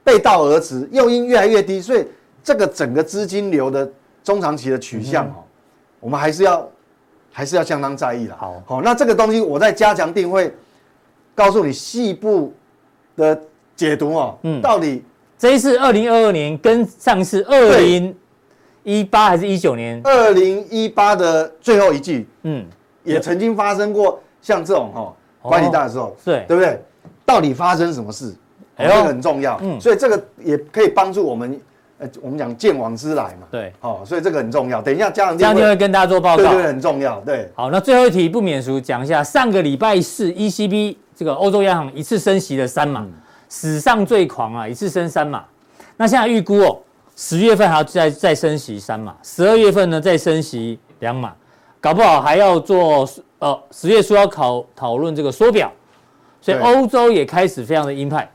[0.07, 2.07] 背道而驰，诱因越来越低，所以
[2.45, 3.91] 这个整个资金流的
[4.23, 5.43] 中长期的取向哦，嗯、
[5.99, 6.69] 我们还是要
[7.33, 8.37] 还是要相当在意的。
[8.37, 10.55] 好，好，那这个东西我在加强定会
[11.35, 12.55] 告诉你细部
[13.17, 13.37] 的
[13.75, 14.39] 解读哦。
[14.43, 15.03] 嗯，到底
[15.37, 18.17] 这一次二零二二年跟上次二零
[18.85, 20.01] 一八还是一九年？
[20.05, 22.65] 二零一八的最后一季，嗯，
[23.03, 26.81] 也曾经发生过像这种哈管理大的时候，对对不对？
[27.25, 28.33] 到底发生什么事？
[28.77, 31.61] 哎，这个很重要，嗯，所以这个也可以帮助我们，
[31.99, 34.81] 呃，我们讲见往知来嘛，对，好，所以这个很重要。
[34.81, 37.51] 等一下加强錠，加强錠会跟大家做报告，对对，很重要，对。
[37.55, 43.07] 好，那最后一题不免俗，讲一下上个礼拜四 ECB 这个欧洲央行一次升息了三码，
[43.49, 45.45] 史上最狂啊，一次升三码。
[45.97, 46.79] 那现在预估哦。
[47.19, 51.33] 十月份还要再再升息三码，十二月份呢再升息两码，
[51.81, 53.09] 搞不好还要做
[53.39, 55.73] 呃十月初要考讨论这个缩表，
[56.43, 58.31] 所以欧洲也开始非常的鹰派。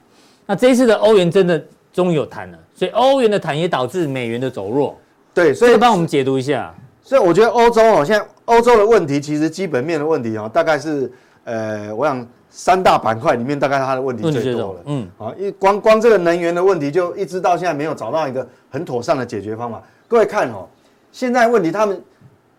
[0.51, 4.97] 那这一次的欧元真的终于有弹了，所以欧元的弹也导致美元的走弱。
[5.33, 6.75] 对，所以帮我们解读一下。
[7.01, 11.09] 所以我觉得欧洲哦，现在欧洲的问题其实基本面的问题哦，大概是
[11.45, 12.27] 呃，我想。
[12.53, 14.81] 三大板块里面，大概它的问题最多了。
[14.87, 19.81] 嗯，好，一光光这个能源的问题，就一直到现在没有找到一个很妥善的解决方法。
[20.05, 20.67] 各位看哦，
[21.13, 22.01] 现在问题他们，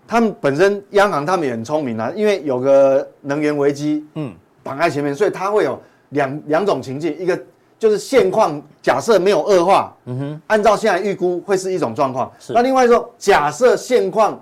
[0.09, 5.79] 他们本身央行他们也很聪明啊，因为有个能源危机，嗯，绑在前面，所以它会有
[6.09, 7.39] 两两种情境，一个
[7.83, 12.31] 就是现况假设没有恶化，嗯哼，按照现在预估会是一种状况。
[12.51, 14.41] 那另外说，假设现况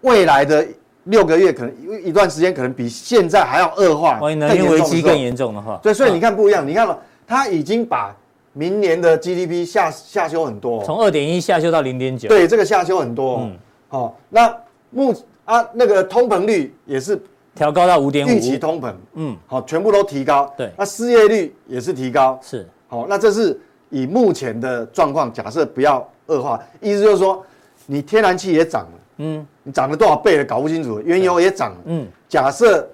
[0.00, 0.66] 未来的。
[1.04, 6.68] 六个月可能一段时间，可能比现在还要恶化，万一能源危机更严重的话，对，所以你看不一样。
[6.68, 8.14] 你看了，他已经把
[8.52, 12.28] 明年的 GDP 下下修很多，从二点一下修到零点九。
[12.28, 13.38] 对，这个下修很多。
[13.38, 13.56] 嗯，
[13.88, 14.54] 好，那
[14.90, 15.14] 目
[15.46, 17.18] 啊那个通膨率也是
[17.58, 20.50] 调高到五点五，预期通膨，嗯，好，全部都提高。
[20.56, 22.38] 对，那失业率也是提高。
[22.40, 27.44] 是，好，那这是以目前的状况，假设不要恶化，意思就是说，
[27.86, 28.98] 你天然气也涨了。
[29.16, 30.44] 嗯，你涨了多少倍了？
[30.44, 31.00] 搞不清楚。
[31.00, 31.78] 原油也涨了。
[31.86, 32.88] 嗯，假设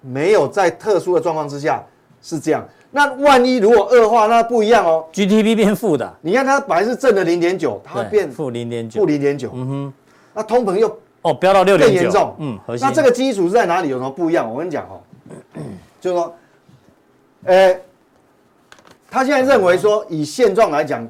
[0.00, 1.80] 没有在特殊的状况之下
[2.20, 5.06] 是这样，那万一如果恶化，那不一样哦。
[5.12, 9.52] GDP 变负的，你看它本来是正的零点九，它会变负零点九，负零点九。
[9.54, 9.92] 嗯哼，
[10.34, 12.36] 那通膨又哦飙到六点九，更严重。
[12.38, 13.88] 嗯，那这个基础是在哪里？
[13.88, 14.50] 有什么不一样？
[14.50, 15.00] 我跟你讲哦，
[16.00, 16.34] 就是说，
[17.44, 17.76] 呃，
[19.10, 21.06] 他现在认为说，以现状来讲，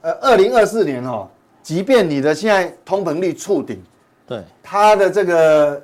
[0.00, 1.28] 呃，二零二四年哈。
[1.62, 3.82] 即便你的现在通膨率触顶，
[4.26, 5.82] 对，它的这个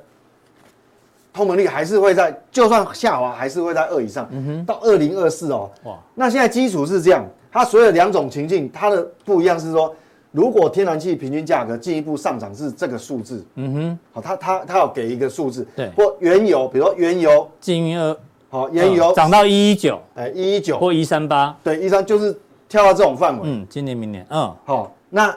[1.32, 4.28] 通膨率还是会在，就算下滑还是会在二以上。
[4.30, 9.96] 嗯哼，到二零二四哦，哇，那现在基础是这样，它所有两种情境，它的不一样是说，
[10.32, 17.48] 如果天然气平均价格进一步上涨是这个数字，嗯哼，好，它它它要给一个数字，对，或原油，比如说原油。
[17.60, 18.16] 近二，
[18.48, 19.12] 好，原油。
[19.12, 20.78] 涨到一一九，哎，一一九。
[20.78, 22.38] 或一三八，对，一三就是
[22.68, 25.36] 跳到这种范围，嗯，今年明年，嗯，好，那。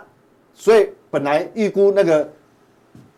[0.55, 2.29] 所以本来预估那个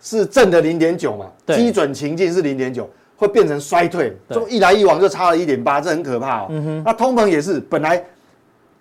[0.02, 6.48] 是正的零点九嘛，基准情境是零点九，会变成衰退，就一来一往就差了一点八，这很可怕哦。
[6.50, 6.84] 嗯哼。
[6.86, 8.02] 那通膨也是本来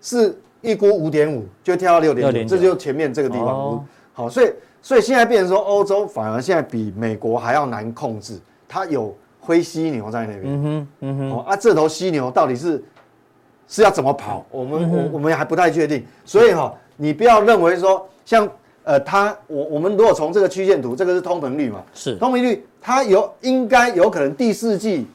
[0.00, 3.86] 是预估五点五，就跳到六点九，这就前面这个地方。
[4.12, 10.42] 好，所以所以现在变成说欧洲反而现在比美国还要难控制，它有灰犀牛在那边。
[10.44, 11.40] 嗯哼，嗯哼。
[11.44, 12.82] 啊，这头犀牛到底是
[13.68, 14.44] 是要怎么跑？
[14.50, 16.04] 我们我我们还不太确定。
[16.24, 18.08] 所以哈，你不要认为说。
[18.26, 18.48] 像
[18.84, 21.82] 呃，它我我们如果从这个曲线图，这个是通膨率嘛？
[21.92, 25.06] 是通膨率，它有应该有可能第四季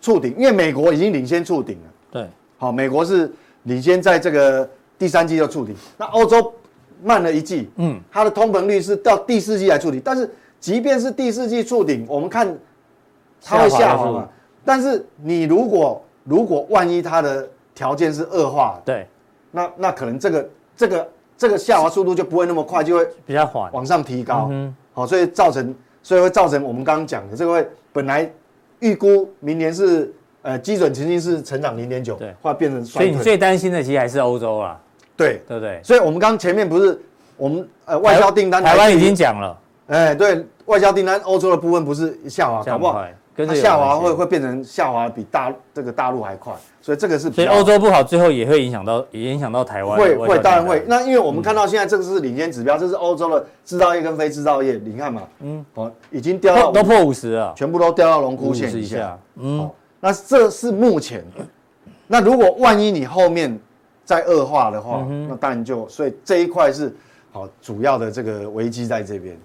[0.00, 1.84] 触顶，因为美国已经领先触顶了。
[2.10, 3.32] 对，好，美国是
[3.66, 6.52] 领先在这个第三季就触顶，那欧洲
[7.04, 12.52] 慢了一季，嗯，它的通膨率是到第四季来触顶，但是即便是第四季触顶，我们看
[13.44, 14.28] 它会下滑嘛？
[14.64, 19.06] 但是你如果如果万一它的条件是恶化，对，
[19.50, 21.08] 那那可能这个这个。
[21.38, 24.48] 这个下滑速度就不会那么快，就会比较缓，往上提高。
[24.50, 28.26] 嗯，好，所以造成，所以会造成我们刚刚讲的这个会本来
[28.78, 30.10] 预估明年是
[30.46, 33.06] 呃基准情境是成长零点九，对，或变成衰退。
[33.06, 34.80] 所以你最担心的其实还是欧洲啊，
[35.16, 35.80] 对，对不对？
[35.82, 36.96] 所以我们刚前面不是
[37.36, 43.04] 我们呃外销订单，台湾已经讲了，哎，对外销订单，欧洲的部分不是下滑，好不好？
[43.38, 47.30] 它下滑会会变成下滑比大这个大陆还快，所以这个是。
[47.30, 49.98] 所以欧洲不好，最后也会影响到，也影响到台湾。
[49.98, 50.82] 会会当然会。
[50.86, 59.18] 那因为我们看到现在这个是领先指标，这是欧洲的制造业跟非制造业，你看嘛，嗯，哦，已经掉到都破五十了，全部都掉到荣枯线以下。
[59.34, 59.68] 嗯，
[60.00, 61.24] 那这是目前。
[62.06, 63.58] 那如果万一你后面
[64.04, 66.94] 再恶化的话，那当然就所以这一块是
[67.32, 69.36] 好主要的这个危机在这边。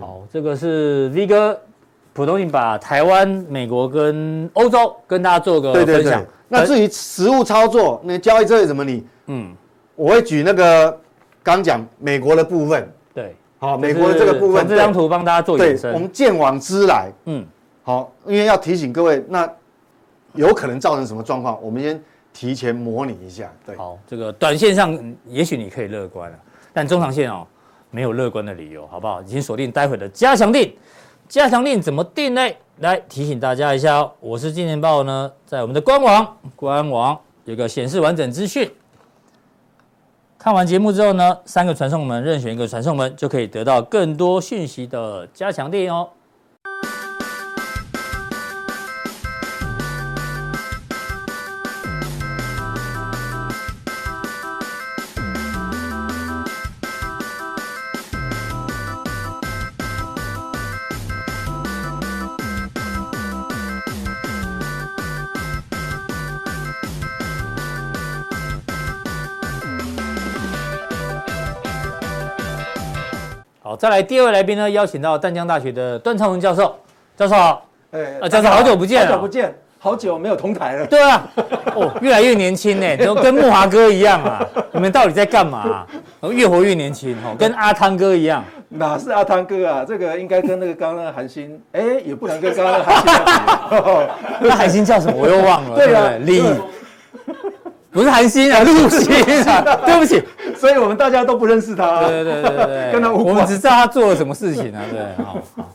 [0.00, 1.60] 好，这个是 V 哥，
[2.12, 5.94] 普通你把台湾、美国跟欧洲跟大家做个分享。
[5.94, 6.26] 对对对。
[6.48, 9.06] 那至于实物操作，那交易策略怎么理？
[9.26, 9.54] 嗯，
[9.94, 10.98] 我会举那个
[11.42, 12.90] 刚讲美国的部分。
[13.14, 15.92] 对，好，美国的这个部分，这张图帮大家做延伸。
[15.92, 17.12] 我们见往知来。
[17.26, 17.44] 嗯，
[17.82, 19.48] 好，因为要提醒各位，那
[20.38, 21.60] 有可能造成什么状况？
[21.62, 23.52] 我们先提前模拟一下。
[23.66, 26.38] 对，好，这个短线上也许你可以乐观了，
[26.72, 27.46] 但中长线哦。
[27.90, 29.22] 没有乐观的理由，好不好？
[29.22, 30.76] 已经锁定待会的加强定，
[31.26, 32.46] 加强定怎么定呢？
[32.80, 38.70] 来提醒大家一下哦，我是金钱豹呢，在我们的官网，官网有个显示完整资讯。
[40.36, 46.10] 看完节目之后呢，三个传送门任选一个传送门，就可以得到更多讯息的加强定哦。
[73.78, 76.74] 再来第二位来宾呢，邀请到淡江大学的段昌文教授，
[77.16, 81.24] 教授好，哎，啊，教授好久不见，好久不见，好久没有同台了，对啊，
[81.76, 85.86] 哦， 越来越年轻呢，都跟木华哥一样啊， 你们到底在干嘛？
[86.32, 89.84] 越活越年轻哦，跟阿汤哥一样，哪是阿汤哥啊？
[89.86, 94.08] 这个应该跟那个刚刚那个韩星，哎，也不能跟刚刚那个韩星，
[94.42, 95.16] 那韩星叫什么？
[95.16, 96.42] 我又忘了，对啊，李。
[97.98, 100.22] 不是韩星啊， 陆星啊，对不起，
[100.56, 102.06] 所以我们大家都不认识他。
[102.06, 104.84] 对对对对对，跟他我们只知道他做了什么事情啊。
[104.88, 105.74] 对，好好。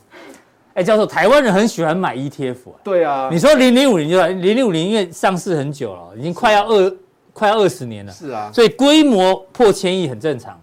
[0.72, 2.80] 哎，教授，台湾人很喜欢买 ETF 啊。
[2.82, 3.28] 对啊。
[3.30, 6.96] 你说零零五零就零零五零，因为上市很久了，已经快要二
[7.34, 8.10] 快要二十年了。
[8.10, 8.50] 是啊。
[8.54, 10.58] 所以规模破千亿很正常。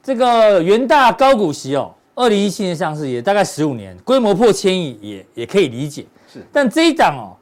[0.00, 6.06] 这个元大高股息哦，二零一七年上市也大概十五年，规模破千亿也也可以理解。
[6.32, 6.38] 是。
[6.52, 7.34] 但这一档哦，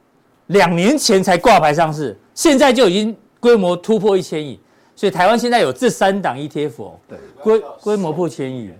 [0.47, 3.15] 两年前才挂牌上市，现在就已经。
[3.43, 4.57] 规模突破一千亿，
[4.95, 8.71] 所以台湾现在有这三档 ETF 哦，对，规规模破千亿，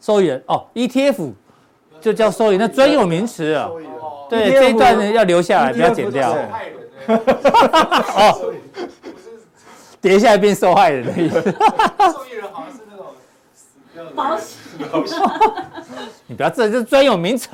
[0.00, 1.32] 受益人哦，ETF
[2.00, 3.68] 就叫受益，那专有名词啊，
[4.28, 6.32] 对，这一段呢要留下来，不要剪掉。
[7.10, 8.52] 哦，
[10.00, 11.42] 跌下来变受害人的意思。
[11.42, 14.56] 受益人好像是那种保险，
[16.28, 17.50] 你不要这这专有名词，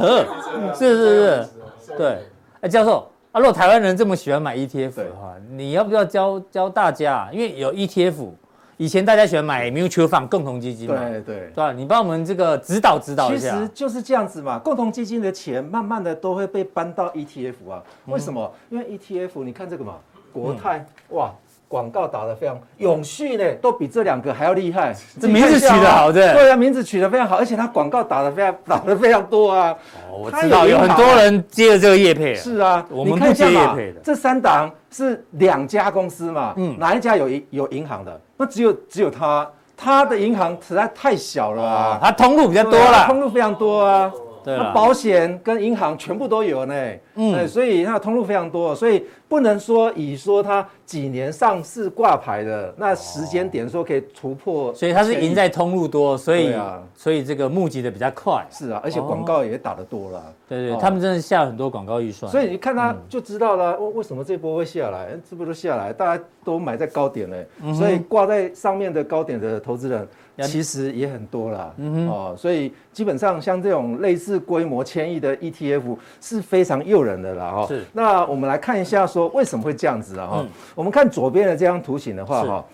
[0.78, 1.48] 是是
[1.87, 2.18] 是，对，
[2.61, 3.11] 哎，教授。
[3.37, 7.29] 啊，如果台湾人这么喜欢买 ETF 的话，你要不要教教大家？
[7.31, 8.31] 因为有 ETF，
[8.79, 11.70] 以前大家喜欢买 mutual fund 共同基金嘛，对对对吧？
[11.70, 13.51] 你帮我们这个指导指导一下。
[13.55, 17.83] 其实就是这样子嘛，共同基金的钱慢慢的都会被搬到 ETF 啊。
[18.07, 18.51] 为什么？
[18.70, 19.96] 因为 ETF，你看这个嘛，
[20.33, 21.31] 国泰，哇。
[21.68, 24.94] 广告打得非常永续呢，都比这两个还要厉害。
[25.20, 26.33] 这名字取得好，对。
[26.33, 29.74] 对啊，名字取得非常好，而且它广告打得非常打得非常多啊。
[30.11, 32.35] 哦，我知道有很多人接了这个业配。
[32.35, 34.00] 是啊，我们不接业配的。
[34.05, 36.55] 这三档是两家公司嘛？
[36.57, 38.20] 嗯，哪一家有银有银行的？
[38.37, 41.98] 那只有只有他，他的银行实在太小了啊。
[42.00, 44.12] 他通路比较多了，通路非常多啊。
[44.46, 46.74] 对，保险跟银行全部都有呢。
[47.16, 50.66] 嗯，所以它通路非常多，所以不能说以说它。
[50.87, 58.46] 几年上市挂牌的那时间点说可以突破，所以它是赢在通路多，所以啊，所以这个募集的比较快。
[58.52, 60.32] 是啊，而且广告也打得多了。
[60.48, 62.30] 对对，他们真的下很多广告预算。
[62.30, 65.09] 所以你看它就知道了，为为什么这波会下来？
[65.28, 70.06] 这波都下来，大家都买在高点嘞，所以挂在上面的高点的投资人
[70.42, 71.75] 其实也很多了。
[71.79, 77.51] 嗯哦，所以基本上像这种类似规模千亿的 ETF 是非常诱人的啦。
[77.51, 77.85] 哈，是。
[77.92, 80.27] 那我们来看一下，说为什么会这样子啊？
[80.27, 80.46] 哈。
[80.75, 82.64] 我们看左边的这张图形的话，哈，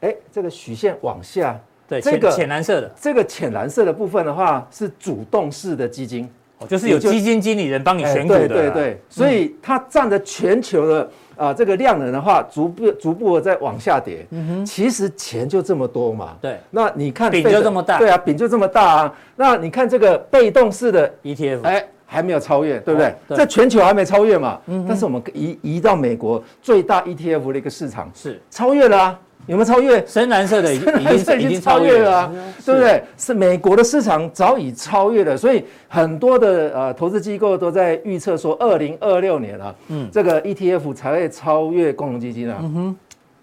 [0.00, 6.28] 哎，这个曲线往下，对，这个浅蓝色的，这个浅蓝色的部分的话是主动式的基金，
[6.58, 21.84] 哦，就是有基金经理人帮你选股的，对对对，所以它占着全球的啊这个量能的话，逐步逐步的在往下跌，嗯哼，其实钱就这么多嘛，对，那你看饼就这么大，对啊，饼就这么大啊，那你看这个被动式的 ETF，哎。
[22.08, 23.36] 还没有超越，对不对？
[23.36, 24.60] 在全球还没超越嘛。
[24.66, 24.84] 嗯。
[24.88, 29.20] 但是我们移移到美国最大 ETF 的一个市场是超越了啊？
[29.46, 30.04] 有没有超越？
[30.06, 32.32] 深蓝色的已经已经超越了啊，
[32.64, 33.02] 对不对？
[33.16, 42.58] 是美国的市场早已超越了，所以很多的呃投资机构都在预测说，二零二六年啊，嗯，这个 ETF 才会超越共同基金啊。
[42.62, 42.96] 嗯哼。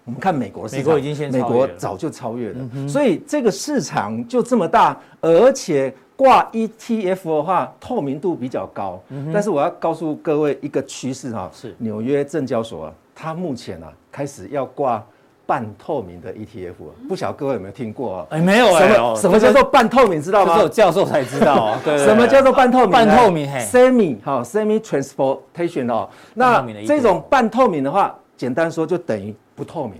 [0.06, 5.92] 我们看美国市场，美国已经先美国早就超越了，所以这个市场就这么大，而且。
[6.16, 9.02] 挂 ETF 的话，透明度比较高，
[9.32, 15.04] 但是我要告诉各位一个趋势哈，是纽约证交所啊，它目前啊开始要挂
[15.46, 16.72] 半透明的 ETF，
[17.08, 18.26] 不晓得各位有没有听过啊？
[18.30, 20.20] 哎，没有哎，什么什么叫做半透明？
[20.22, 20.54] 知道吗？
[20.56, 21.80] 只有教授才知道啊。
[21.84, 22.90] 对，什么叫做半透明？
[22.90, 26.08] 半透明，semi 哈，semi transportation 哦。
[26.32, 29.94] 那这种半透明的话，简单说就等于不透明。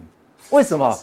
[0.51, 0.95] 为什么？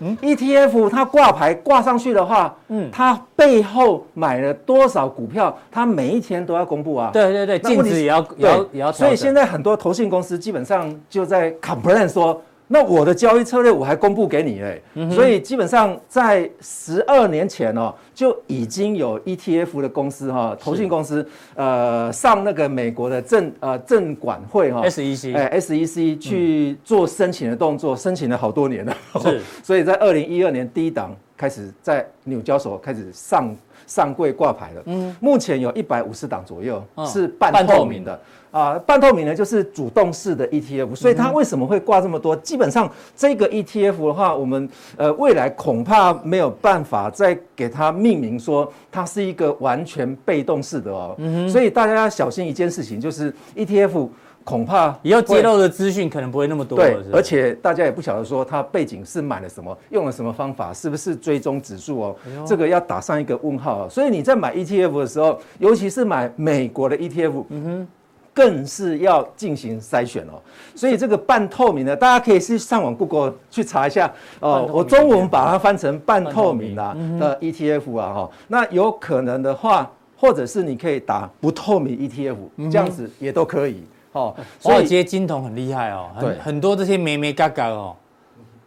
[0.00, 7.10] 嗯，ETF 它挂牌挂上去的话，嗯，它背后买了多少股票，它每一天都要公布啊。
[7.12, 8.92] 对对对，净值也要也要也要。
[8.92, 12.40] 所以现在很多投信公司基本上就在 complain 说。
[12.66, 33.54] 那我的交易策略我还公布给你哎，所以基本上在十二年前哦，就已经有 ETF 的公司哈，投信公司呃上那个美国的证呃证管会哈，SEC 哎 SEC 去做申请的动作，申请了好多年了，是， 所以在二零一二年第一档开始在纽交所开始上
[33.86, 38.18] 上柜挂牌了，嗯，目前有一百五十档左右是半透明的。
[38.54, 42.36] 啊，半透明呢，就是主动式的 ETF，所以它为什么会挂这么多？
[42.36, 51.16] 基本上这个 ETF 的话，我们呃未来恐怕没有办法再给它命名说它是一个完全被动式的哦。
[51.50, 54.08] 所以大家要小心一件事情，就是 ETF
[54.44, 56.78] 恐怕以后揭露的资讯可能不会那么多。
[56.78, 62.16] 对，而且大家也不晓得说它背景是买了什么，用了什么方法，是不是追踪指数哦？
[62.46, 63.88] 这个要打上一个问号。
[63.88, 67.88] 所以你在买 ETF 的时候，尤其是买美国的 ETF，嗯哼。
[68.34, 70.42] 更是要进行筛选哦，
[70.74, 74.68] 所以这个半透明的，大家可以去上网 Google 去查一下哦。
[74.72, 82.36] 我中文把它翻成半透明啦的 ETF 啊哈，那有可能的话，或者是你可以打不透明 ETF，
[82.70, 84.34] 这样子也都可以哦。
[84.60, 87.94] 华尔街金童很厉害哦，很，很多这些眉眉嘎嘎哦。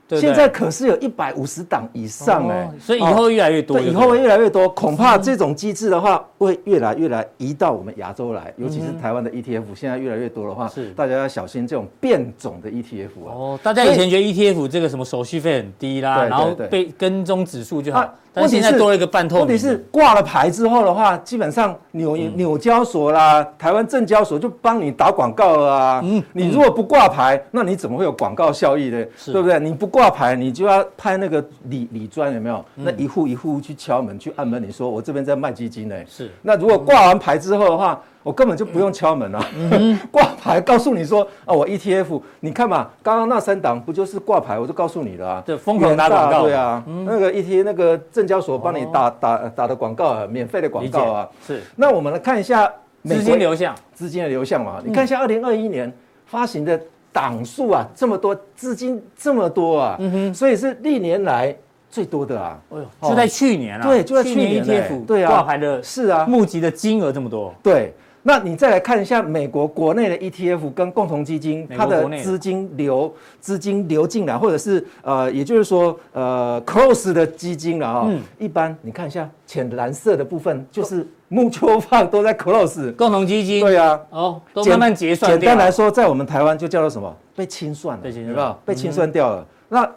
[0.09, 4.69] 现在可是有一百五十档以上哎，所以以后越来越多，以后会越来越多。
[4.69, 13.29] 恐怕这种机制的话，会越来越来移到我们亚洲来，尤其是台湾的 ETF，现在越来越多的话，是大家要小心这种变种的 ETF 啊。
[13.33, 18.07] 哦，大家以前觉得 ETF 这个什么手续费很低啦，然后被跟踪指数就好。
[18.39, 19.47] 但现在多了一个半透明。
[19.47, 26.01] 问题是挂了牌之后的话，基本上纽纽交所啦、台湾证交所就帮你打广告了啊。
[26.03, 29.03] 嗯，你如果不挂牌，那你怎么会有广告效益呢？
[29.25, 29.59] 对不对？
[29.59, 32.63] 你不挂牌，你就要拍那个理理专有没有？
[32.75, 35.95] 那一户一户去敲门去按门，你说我这边在卖基金呢。
[36.07, 36.29] 是。
[36.43, 39.43] 那如果挂完牌之后的话，我根本就不用敲门了，
[40.11, 51.63] 挂牌告诉你说啊，我 ETF，你看嘛，刚刚那三档不就是挂牌，我就告诉你了啊，对，疯狂打广告，对啊，那个 ETF 那个证交所帮你打打打的广告啊，免费的广告啊，是。
[51.75, 52.71] 那我们来看一下
[53.03, 55.91] 资金流向，资金的流向嘛，你看一下二零二一年
[56.27, 56.79] 发行的
[57.17, 61.55] 档数啊，这么多资金这么多啊，嗯哼，所以是历年来
[61.89, 67.91] 最多的啊，哎呦，就在去年啊，对，就在去年 ETF 对啊，挂牌的是啊，募集的金额这么多，对。
[68.23, 78.03] 那你再来看一下美国国内的 ETF 跟共同基金，它的资金流资金流进来，或者是呃，也就是说呃，close 的基金了啊。
[78.05, 78.21] 嗯。
[78.37, 83.61] 一般你看一下浅蓝色的部分，就是募秋放都在 close 共同基金。
[83.61, 83.99] 对啊。
[84.09, 84.41] 哦。
[84.53, 85.31] 都慢慢结算。
[85.31, 87.15] 简单来说，在我们台湾就叫做什么？
[87.35, 88.59] 被清算了？
[88.65, 89.45] 被清算掉了。
[89.69, 89.89] 那。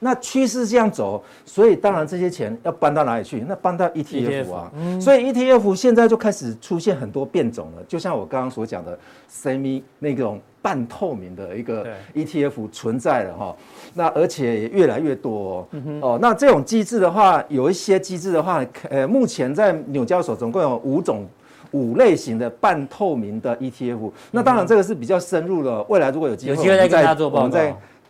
[0.00, 3.44] 那趋势这样走，所以当然这些钱要搬到哪里去？
[3.46, 7.82] 那搬到 ETF 啊，所以 ETF 现在就开始出现很多变种了。
[7.86, 8.98] 就像我刚刚所讲的
[9.30, 13.56] ，semi 那种半透明的一个 ETF 存在了哈。
[13.94, 15.66] 那而且也越来越多
[16.00, 16.18] 哦。
[16.20, 21.26] 那这种机制的话，有一些机制的话，呃，目前在纽交所总共有五种
[21.72, 24.10] 五类型的半透明的 ETF。
[24.30, 27.58] 那当然这个是比较深入的，未来如果有机会，有机会再跟大家做报告。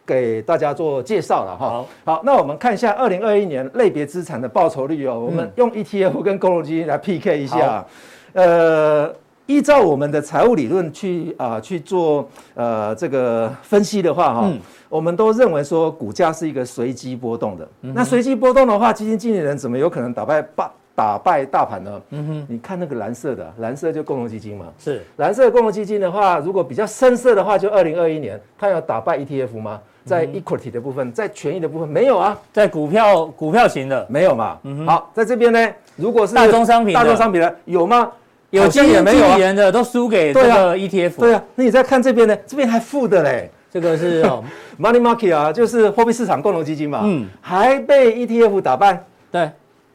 [0.07, 1.69] 给大家做介绍了哈。
[1.69, 5.21] 好，好，那我们看一下二零二一年类别资产的报酬率哦。
[5.21, 7.87] 我们用 ETF 跟公募基金来 PK 一下。
[8.33, 9.09] 呃，
[9.51, 14.49] 依照我们的财务理论去啊去做呃这个分析的话哈，
[14.89, 17.69] 我们都认为说股价是一个随机波动的。
[17.81, 22.01] 那随机波动的话，基金经理人怎么有可能打败霸打败大盘呢？
[22.11, 24.67] 嗯哼，你看那个蓝色的，蓝色就共同基金嘛。
[24.79, 29.81] 是蓝色的共同基金的话，如果比较深色的话，就二零二一年，它有打败 ETF 吗？
[30.05, 34.59] 在 equity 的部分，在权益的部分没有啊，在股票股票型的没有嘛？
[34.63, 38.11] 嗯，好，在这边呢，如果是大宗商品，大宗商品的有吗？
[38.51, 41.17] 有经也没有人的都输给这个 ETF。
[41.19, 42.37] 对啊，那你再看这边呢？
[42.47, 44.23] 这边还负的嘞， 这个是
[44.79, 49.05] money market 啊，就是货币市场共同基金嘛，嗯，还被 ETF 打败。
[49.31, 49.51] 对，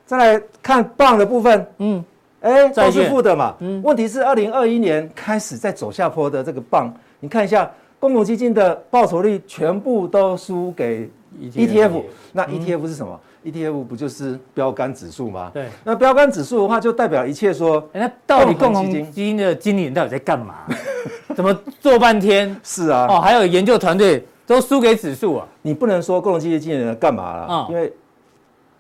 [0.06, 2.04] 再来看 bond 的部分，嗯，
[2.42, 3.56] 哎，都是负的嘛。
[3.60, 7.70] 嗯，问题是二零二一年开始在走下坡的这个 bond，你看一下。
[7.98, 11.10] 公募基金的报酬率全部都输给
[11.42, 12.04] ETF，
[12.34, 15.52] 那 ETF 是什么？ETF 不就是标杆指数吗？
[15.54, 20.56] 对，那标杆指数的话，就代表一切说，那到底共同基金的经理人到底在干嘛？
[21.36, 22.56] 怎么做半天？
[22.64, 25.48] 是啊，哦，还有研究团队都输给指数啊。
[25.62, 27.48] 你不能说共同基金经理人干嘛了？
[27.50, 27.94] 嗯，因为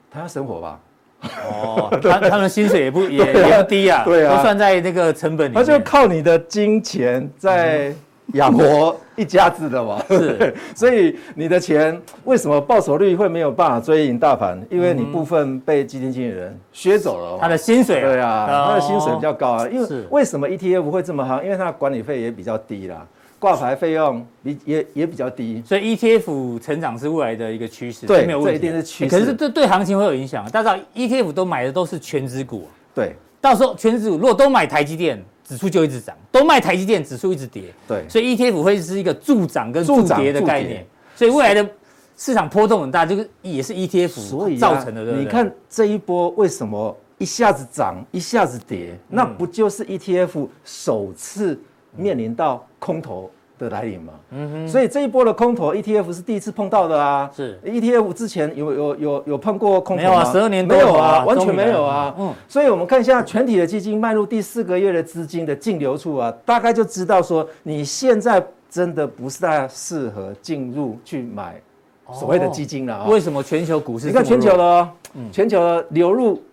[0.09, 0.79] 他要生活吧。
[1.21, 5.65] 哦，他他们薪水也不也 也不低啊，对啊，都算在那个成本里面。
[5.65, 7.93] 他就靠你的金钱在
[8.33, 10.03] 养活一家子的嘛。
[10.07, 14.59] 是， 所以你的钱为什么报酬率会没有办法追赢大盘？
[14.69, 17.37] 因为你部分被基金经理人削走了。
[17.39, 19.67] 他的薪水，对啊，他的薪水比较高啊。
[19.67, 21.43] 因为为什么 ETF 会这么好？
[21.43, 23.05] 因为它的管理费也比较低啦。
[23.37, 28.59] 挂牌费用比也也比较低，所以 ETF 成长是未来的一个趋势，对，没有问题。
[28.59, 29.19] 这一定是趋势。
[29.19, 30.49] 可是这对行情会有影响。
[30.49, 37.71] 大家知道 ETF 都买的都是全值股，对，到时候全值股如果都买台积电，指数就一直涨；都卖台积电，指数一直跌。
[37.87, 40.85] 对，所以 ETF 会是一个助涨跟助跌的概念。
[41.15, 41.69] 所以未来的
[42.17, 45.03] 市场波动很大，这个也是 ETF 造成的。
[45.13, 48.97] 你看这一波为什么一下子涨，一下子跌？
[49.07, 51.57] 那不就是 ETF 首次
[51.95, 57.59] 面临到空头的来临嘛，嗯哼，所以这一波的空头 ETF 是第一次碰到的啊，是。
[57.65, 60.09] ETF 之前有有有有碰过空头吗？
[60.09, 71.55] 没有啊，十二年没有啊，完全没有啊，嗯，所以我们看一下全体的基金迈入第四个月的资金的净流出啊，大概就知道说你现在真的不是太适合进入去买
[72.11, 73.07] 所谓的基金了啊。
[73.07, 74.07] 为什么全球股市？
[74.07, 74.89] 你看全球的，
[75.31, 76.43] 全球的流入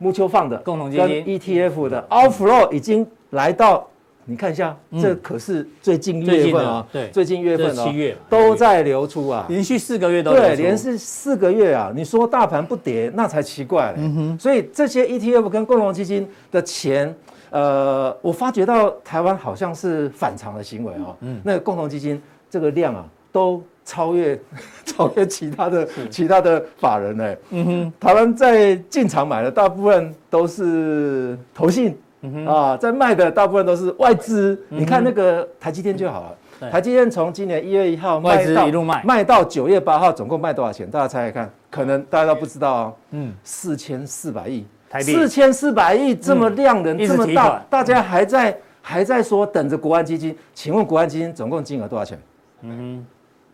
[0.00, 1.06] mutual fund 的共同基金。
[1.24, 3.88] ETF 的 outflow 已经来到。
[4.24, 13.96] 你看一下，这可是最近月份啊，对，最近月份七月都在流出啊，连续四个月都对，连续四个月啊，你说大盘不跌，那才奇怪嘞。
[13.98, 17.12] 嗯哼，所以这些 ETF 跟共同基金的钱，
[17.50, 21.16] 呃，我发觉到台湾好像是反常的行为啊。
[21.20, 24.40] 嗯，那个共同基金这个量啊，都超越
[24.86, 27.38] 超越其他的其他的法人嘞。
[27.50, 31.98] 嗯哼，台湾在进场买的大部分都是投信。
[32.22, 36.70] 嗯、啊，在卖的大部分都是外资，嗯、你看那个台积电就好了。
[36.70, 40.88] 台积电从今年一月一号卖到卖到九月八号，总共卖多少钱？
[40.88, 42.94] 大家猜猜看，可能大家都不知道哦。
[43.10, 52.16] 嗯，四千四百亿台币，四千四百亿这么量能、嗯、这么大，大家还在、嗯、还在说等着国安基金，请问国安基金总共金额多少钱？
[52.60, 53.06] 嗯哼，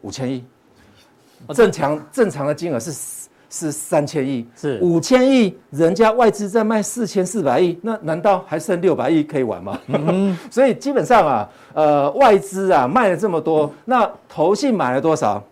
[0.03, 0.45] 五千亿。
[1.55, 2.93] 正常正常的金额是。
[3.51, 9.79] 是三千亿，是五千亿，人家外资在卖四千四百亿，那难道还剩六百亿可以玩吗？
[9.89, 15.43] 嗯、 所以基本上啊，呃，外资啊卖了这么多，那投信买了多少？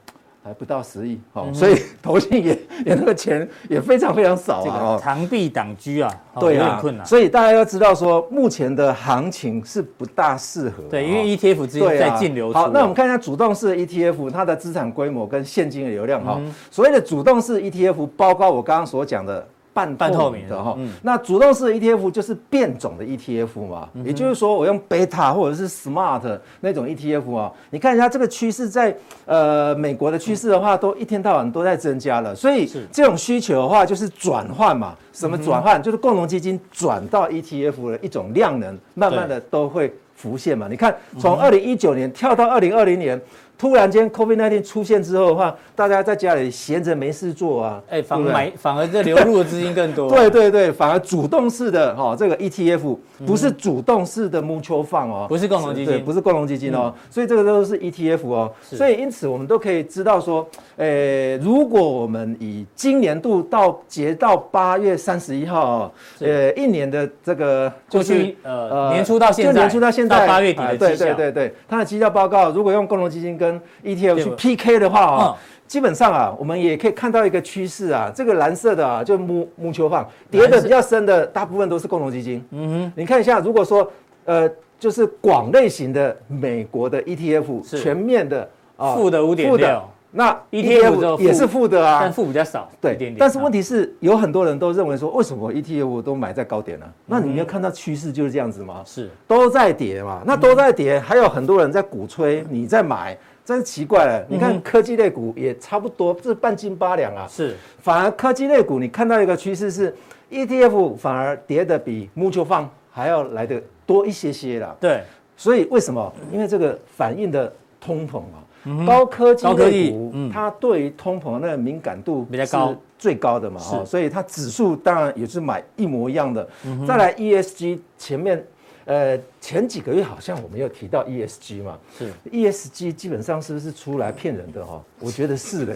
[0.46, 12.58] 还不到十亿，哦，所以 投信也也那个钱也非常非常少啊，长臂挡车啊，对啊，所以大家要知道说，目前的行情是不大适合，对，因为 ETF 资金在净流出。
[12.58, 16.40] 好，那我们看一下主动式 ETF 它的资产规模跟现金的流量哈，
[16.70, 19.44] 所谓的主动式 ETF 包括我刚刚所讲的。
[19.76, 28.96] 半半透明的哈，嗯、那主动式 ETF 就是变种的 ETF 嘛，嗯、也就是说我用 Beta 或者是 Smart 那种 ETF 啊，你看一下这个趋势在
[29.26, 35.82] 呃美国的趋势的话，都一天到晚都在增加了，所以这种需求的话就是转换嘛，什么转换？
[35.82, 40.68] 就是共同基金转到 ETF 的一种量能，慢慢的都会浮现嘛。
[40.70, 43.20] 你看从二零一九年跳到二零二零年。
[43.58, 50.08] 突然间，COVID-19 出现之后的话，大家在家里闲着没事做啊，哎，反而买，反而这流入的资金更多。
[50.14, 52.96] 对对对，反而主动式的哈，这个 ETF
[53.26, 58.52] 不是主动式的 mutual fund 哦，不是共同基金，对，不是共同基金哦，所以这个都是 ETF 哦。
[58.60, 60.46] 所以因此我们都可以知道说，
[60.76, 65.90] 诶，如果我们以今年度到截到八月三十一号，
[66.20, 75.36] 呃，一年的这个就是呃年初到现在，就年初到现在八月底的对对对对，它的绩效报告如果用共同基金跟跟 ETF 去 PK 的话啊，
[75.66, 82.44] 基本上啊，我们也可以看到一个趋势啊，这个蓝色的啊，就木木球放跌的比较深的，大部分都是共同基金。
[82.50, 83.90] 嗯哼，你看一下，如果说
[84.24, 89.82] 呃，就是广类型的美国的 ETF，全面的啊，负的五点六，
[90.12, 92.68] 那 ETF 也是负的啊，但负比较少。
[92.80, 96.86] 对，但是问题是有很多人都认为说，为什么 ETF 都买在高点呢？
[97.06, 98.82] 那你没有看到趋势就是这样子吗？
[98.84, 103.16] 是，都在跌嘛，那都在跌，还有很多人在鼓吹你在买。
[103.46, 107.28] 真奇怪了，你看科技类股也差不多，这半斤八两啊。
[107.30, 109.94] 是，反而科技类股，你看到一个趋势是
[110.32, 114.76] ，ETF 反而跌的比 mutual fund 还要来的多一些些了。
[114.80, 115.00] 对，
[115.36, 116.12] 所以为什么？
[116.32, 118.42] 因为这个反映的通膨啊，
[118.84, 123.60] 高科技类股，它对于通膨的那个敏感度比较高，最高的嘛。
[123.60, 126.44] 是，所以它指数当然也是买一模一样的。
[126.84, 128.44] 再来 ESG 前面。
[128.86, 134.80] 呃，前几个月好像我们有提到 ESG 嘛，是 ESG 基本上是不是出来骗人的哈？
[135.00, 135.74] 我觉得是的，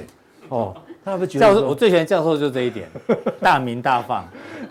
[0.48, 0.72] 哦，
[1.04, 2.88] 他会不觉得教授，我最喜欢教授就这一点，
[3.42, 4.22] 大名大放，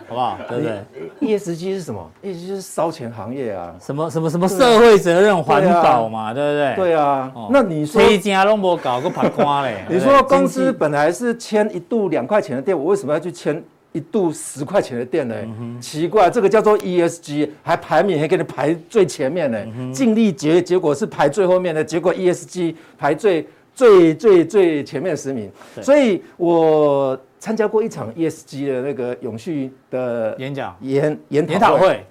[0.08, 0.38] 好不好？
[0.48, 6.74] 对不对？ESG 是什么？ESG 就是烧钱行业啊，什么什么什么社会责任环保嘛，对不对？
[6.76, 7.30] 对啊。
[7.50, 9.84] 那你说，一家都没搞个爬瓜嘞？
[9.90, 13.62] 你说公司本来是签一度两块钱的店，我为什么要去签？
[13.92, 15.34] 一度十块钱的店呢？
[15.80, 19.58] 奇怪，这个叫做 ESG，还排名还给你排最前面呢。
[19.92, 25.50] 尽力结结果是排最后面的，结果 ESG 排最最最最前面十名。
[25.82, 32.06] 所以我参加过一场 ESG 的那个永续的演讲研研研讨会，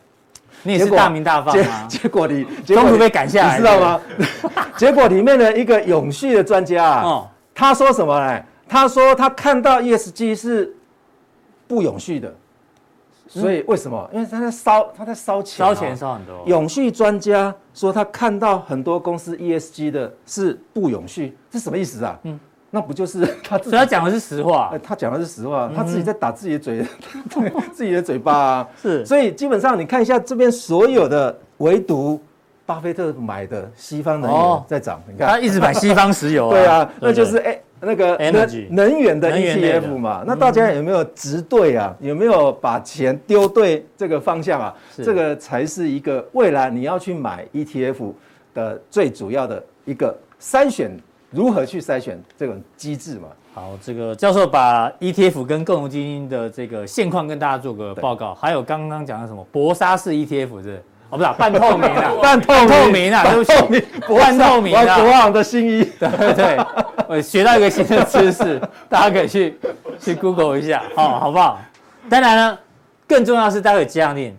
[0.63, 1.87] 你也是大名大放吗？
[1.87, 4.01] 结果你中途被赶下来，你知道吗？
[4.75, 7.25] 结果里面的一个永续的专家啊，
[7.55, 8.43] 他说什么呢？
[8.67, 10.75] 他说他看到 ESG 是。
[11.69, 12.33] 不永续的，
[13.27, 14.09] 所以为什么？
[14.11, 16.43] 因为他在烧，他在烧钱，烧钱烧很多。
[16.47, 22.19] 永续专家说他看到很多公司 ESG 的是不永续，这什么意思啊？
[22.23, 22.39] 嗯，
[22.71, 23.69] 那不就是 他自己？
[23.69, 24.73] 所以他讲的是实话。
[24.81, 26.83] 他讲的是实话，他自己在打自己的嘴，
[27.29, 28.67] 对 自己的嘴巴啊。
[28.81, 32.19] 是，所以基本上你看一下这边所有的，唯独
[32.65, 34.99] 巴菲特买的西方能源在涨。
[35.07, 36.49] 你看他一直买西方石油。
[36.49, 37.61] 对啊，那就是哎。
[37.81, 41.95] 那个能能源的 ETF 嘛，那大家有没有执对啊？
[41.99, 44.75] 有没有把钱丢对这个方向啊？
[44.97, 48.11] 这个才是一个未来你要去买 ETF
[48.53, 50.91] 的最主要的一个筛选，
[51.31, 53.27] 如何去筛选这种机制嘛？
[53.53, 60.81] 好，这个教授把 ETF 跟共同基金的这个现况跟大家做个报告，还有刚刚讲的什么搏杀式 ETF 是。
[61.09, 63.85] 哦，不是 半透明啊，半透明啊，对不起，
[64.17, 66.57] 半透明的，国王的新衣，对对对，
[67.07, 69.57] 我 学到一个新的知识，大家可以去
[69.99, 71.59] 去 Google 一下，好，好不好？
[72.09, 72.57] 当然呢，
[73.07, 74.35] 更重要是待会这样定，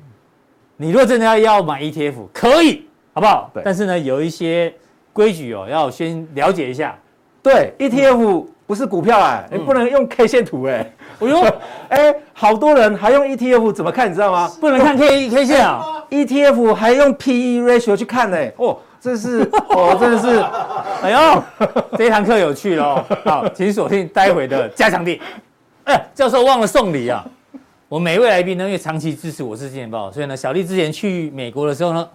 [0.76, 3.50] 你如果真的要要买 ETF，可以，好不好？
[3.52, 3.62] 对。
[3.64, 4.72] 但是呢，有一些
[5.12, 6.96] 规矩哦，要先了解一下。
[7.42, 10.88] 对，ETF 不是股票哎，你不能用 K 线图哎。
[11.20, 11.46] 我说，
[11.88, 14.10] 哎，好多人还用 ETF 怎么看？
[14.10, 14.50] 你知道吗？
[14.60, 16.04] 不能看 K K 线啊。
[16.10, 20.44] ETF 还用 PE ratio 去看呢，哦，这是 哦，真的是，
[21.02, 21.42] 哎呦，
[21.96, 23.04] 这一堂课有趣喽。
[23.24, 25.22] 好，请锁定待会的加强地。
[25.84, 27.24] 哎，教授忘了送礼啊！
[27.88, 32.08] 我每一位来宾呢，因为长期支持我是金钱豹，所以呢，小丽之前去美国的时候呢，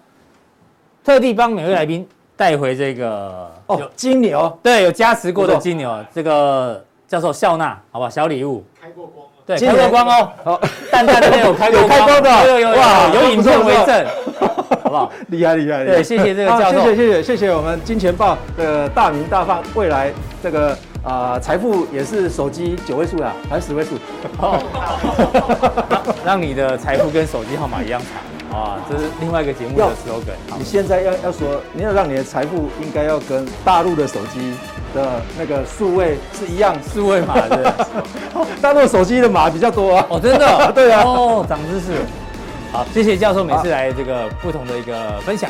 [1.04, 8.62] 特地帮每位来宾带回这个哦，金牛，对，有加持过的金牛，这个教授笑纳，好吧，小礼物。
[8.86, 9.26] 开过光。
[9.44, 10.60] 对，开过光哦，好，
[10.92, 14.06] 淡淡的有开过开光的，有有有，哇，有影片为证，
[14.84, 15.12] 好不好？
[15.28, 17.52] 厉害厉害，对，谢谢这个教授，谢谢谢谢谢谢。
[17.52, 23.96] 我们金钱豹的大名大放，未来这个啊财富也是手机九位数啊，还是十位数？
[24.38, 24.62] 哦，
[26.24, 28.00] 让你的财富跟手机号码一样
[28.52, 30.56] 长啊，这是另外一个节目的 slogan。
[30.56, 34.54] 你现在要要说，你要让你的财富应该要跟大陆的手机。
[34.96, 37.74] 的那个数位是一样，数位码 的，
[38.62, 40.06] 大陆手机的码比较多啊。
[40.08, 41.02] 哦，真的， 对啊。
[41.04, 42.00] 哦，长知识。
[42.72, 45.48] 好，谢谢教授每次来这个不同的一个分享。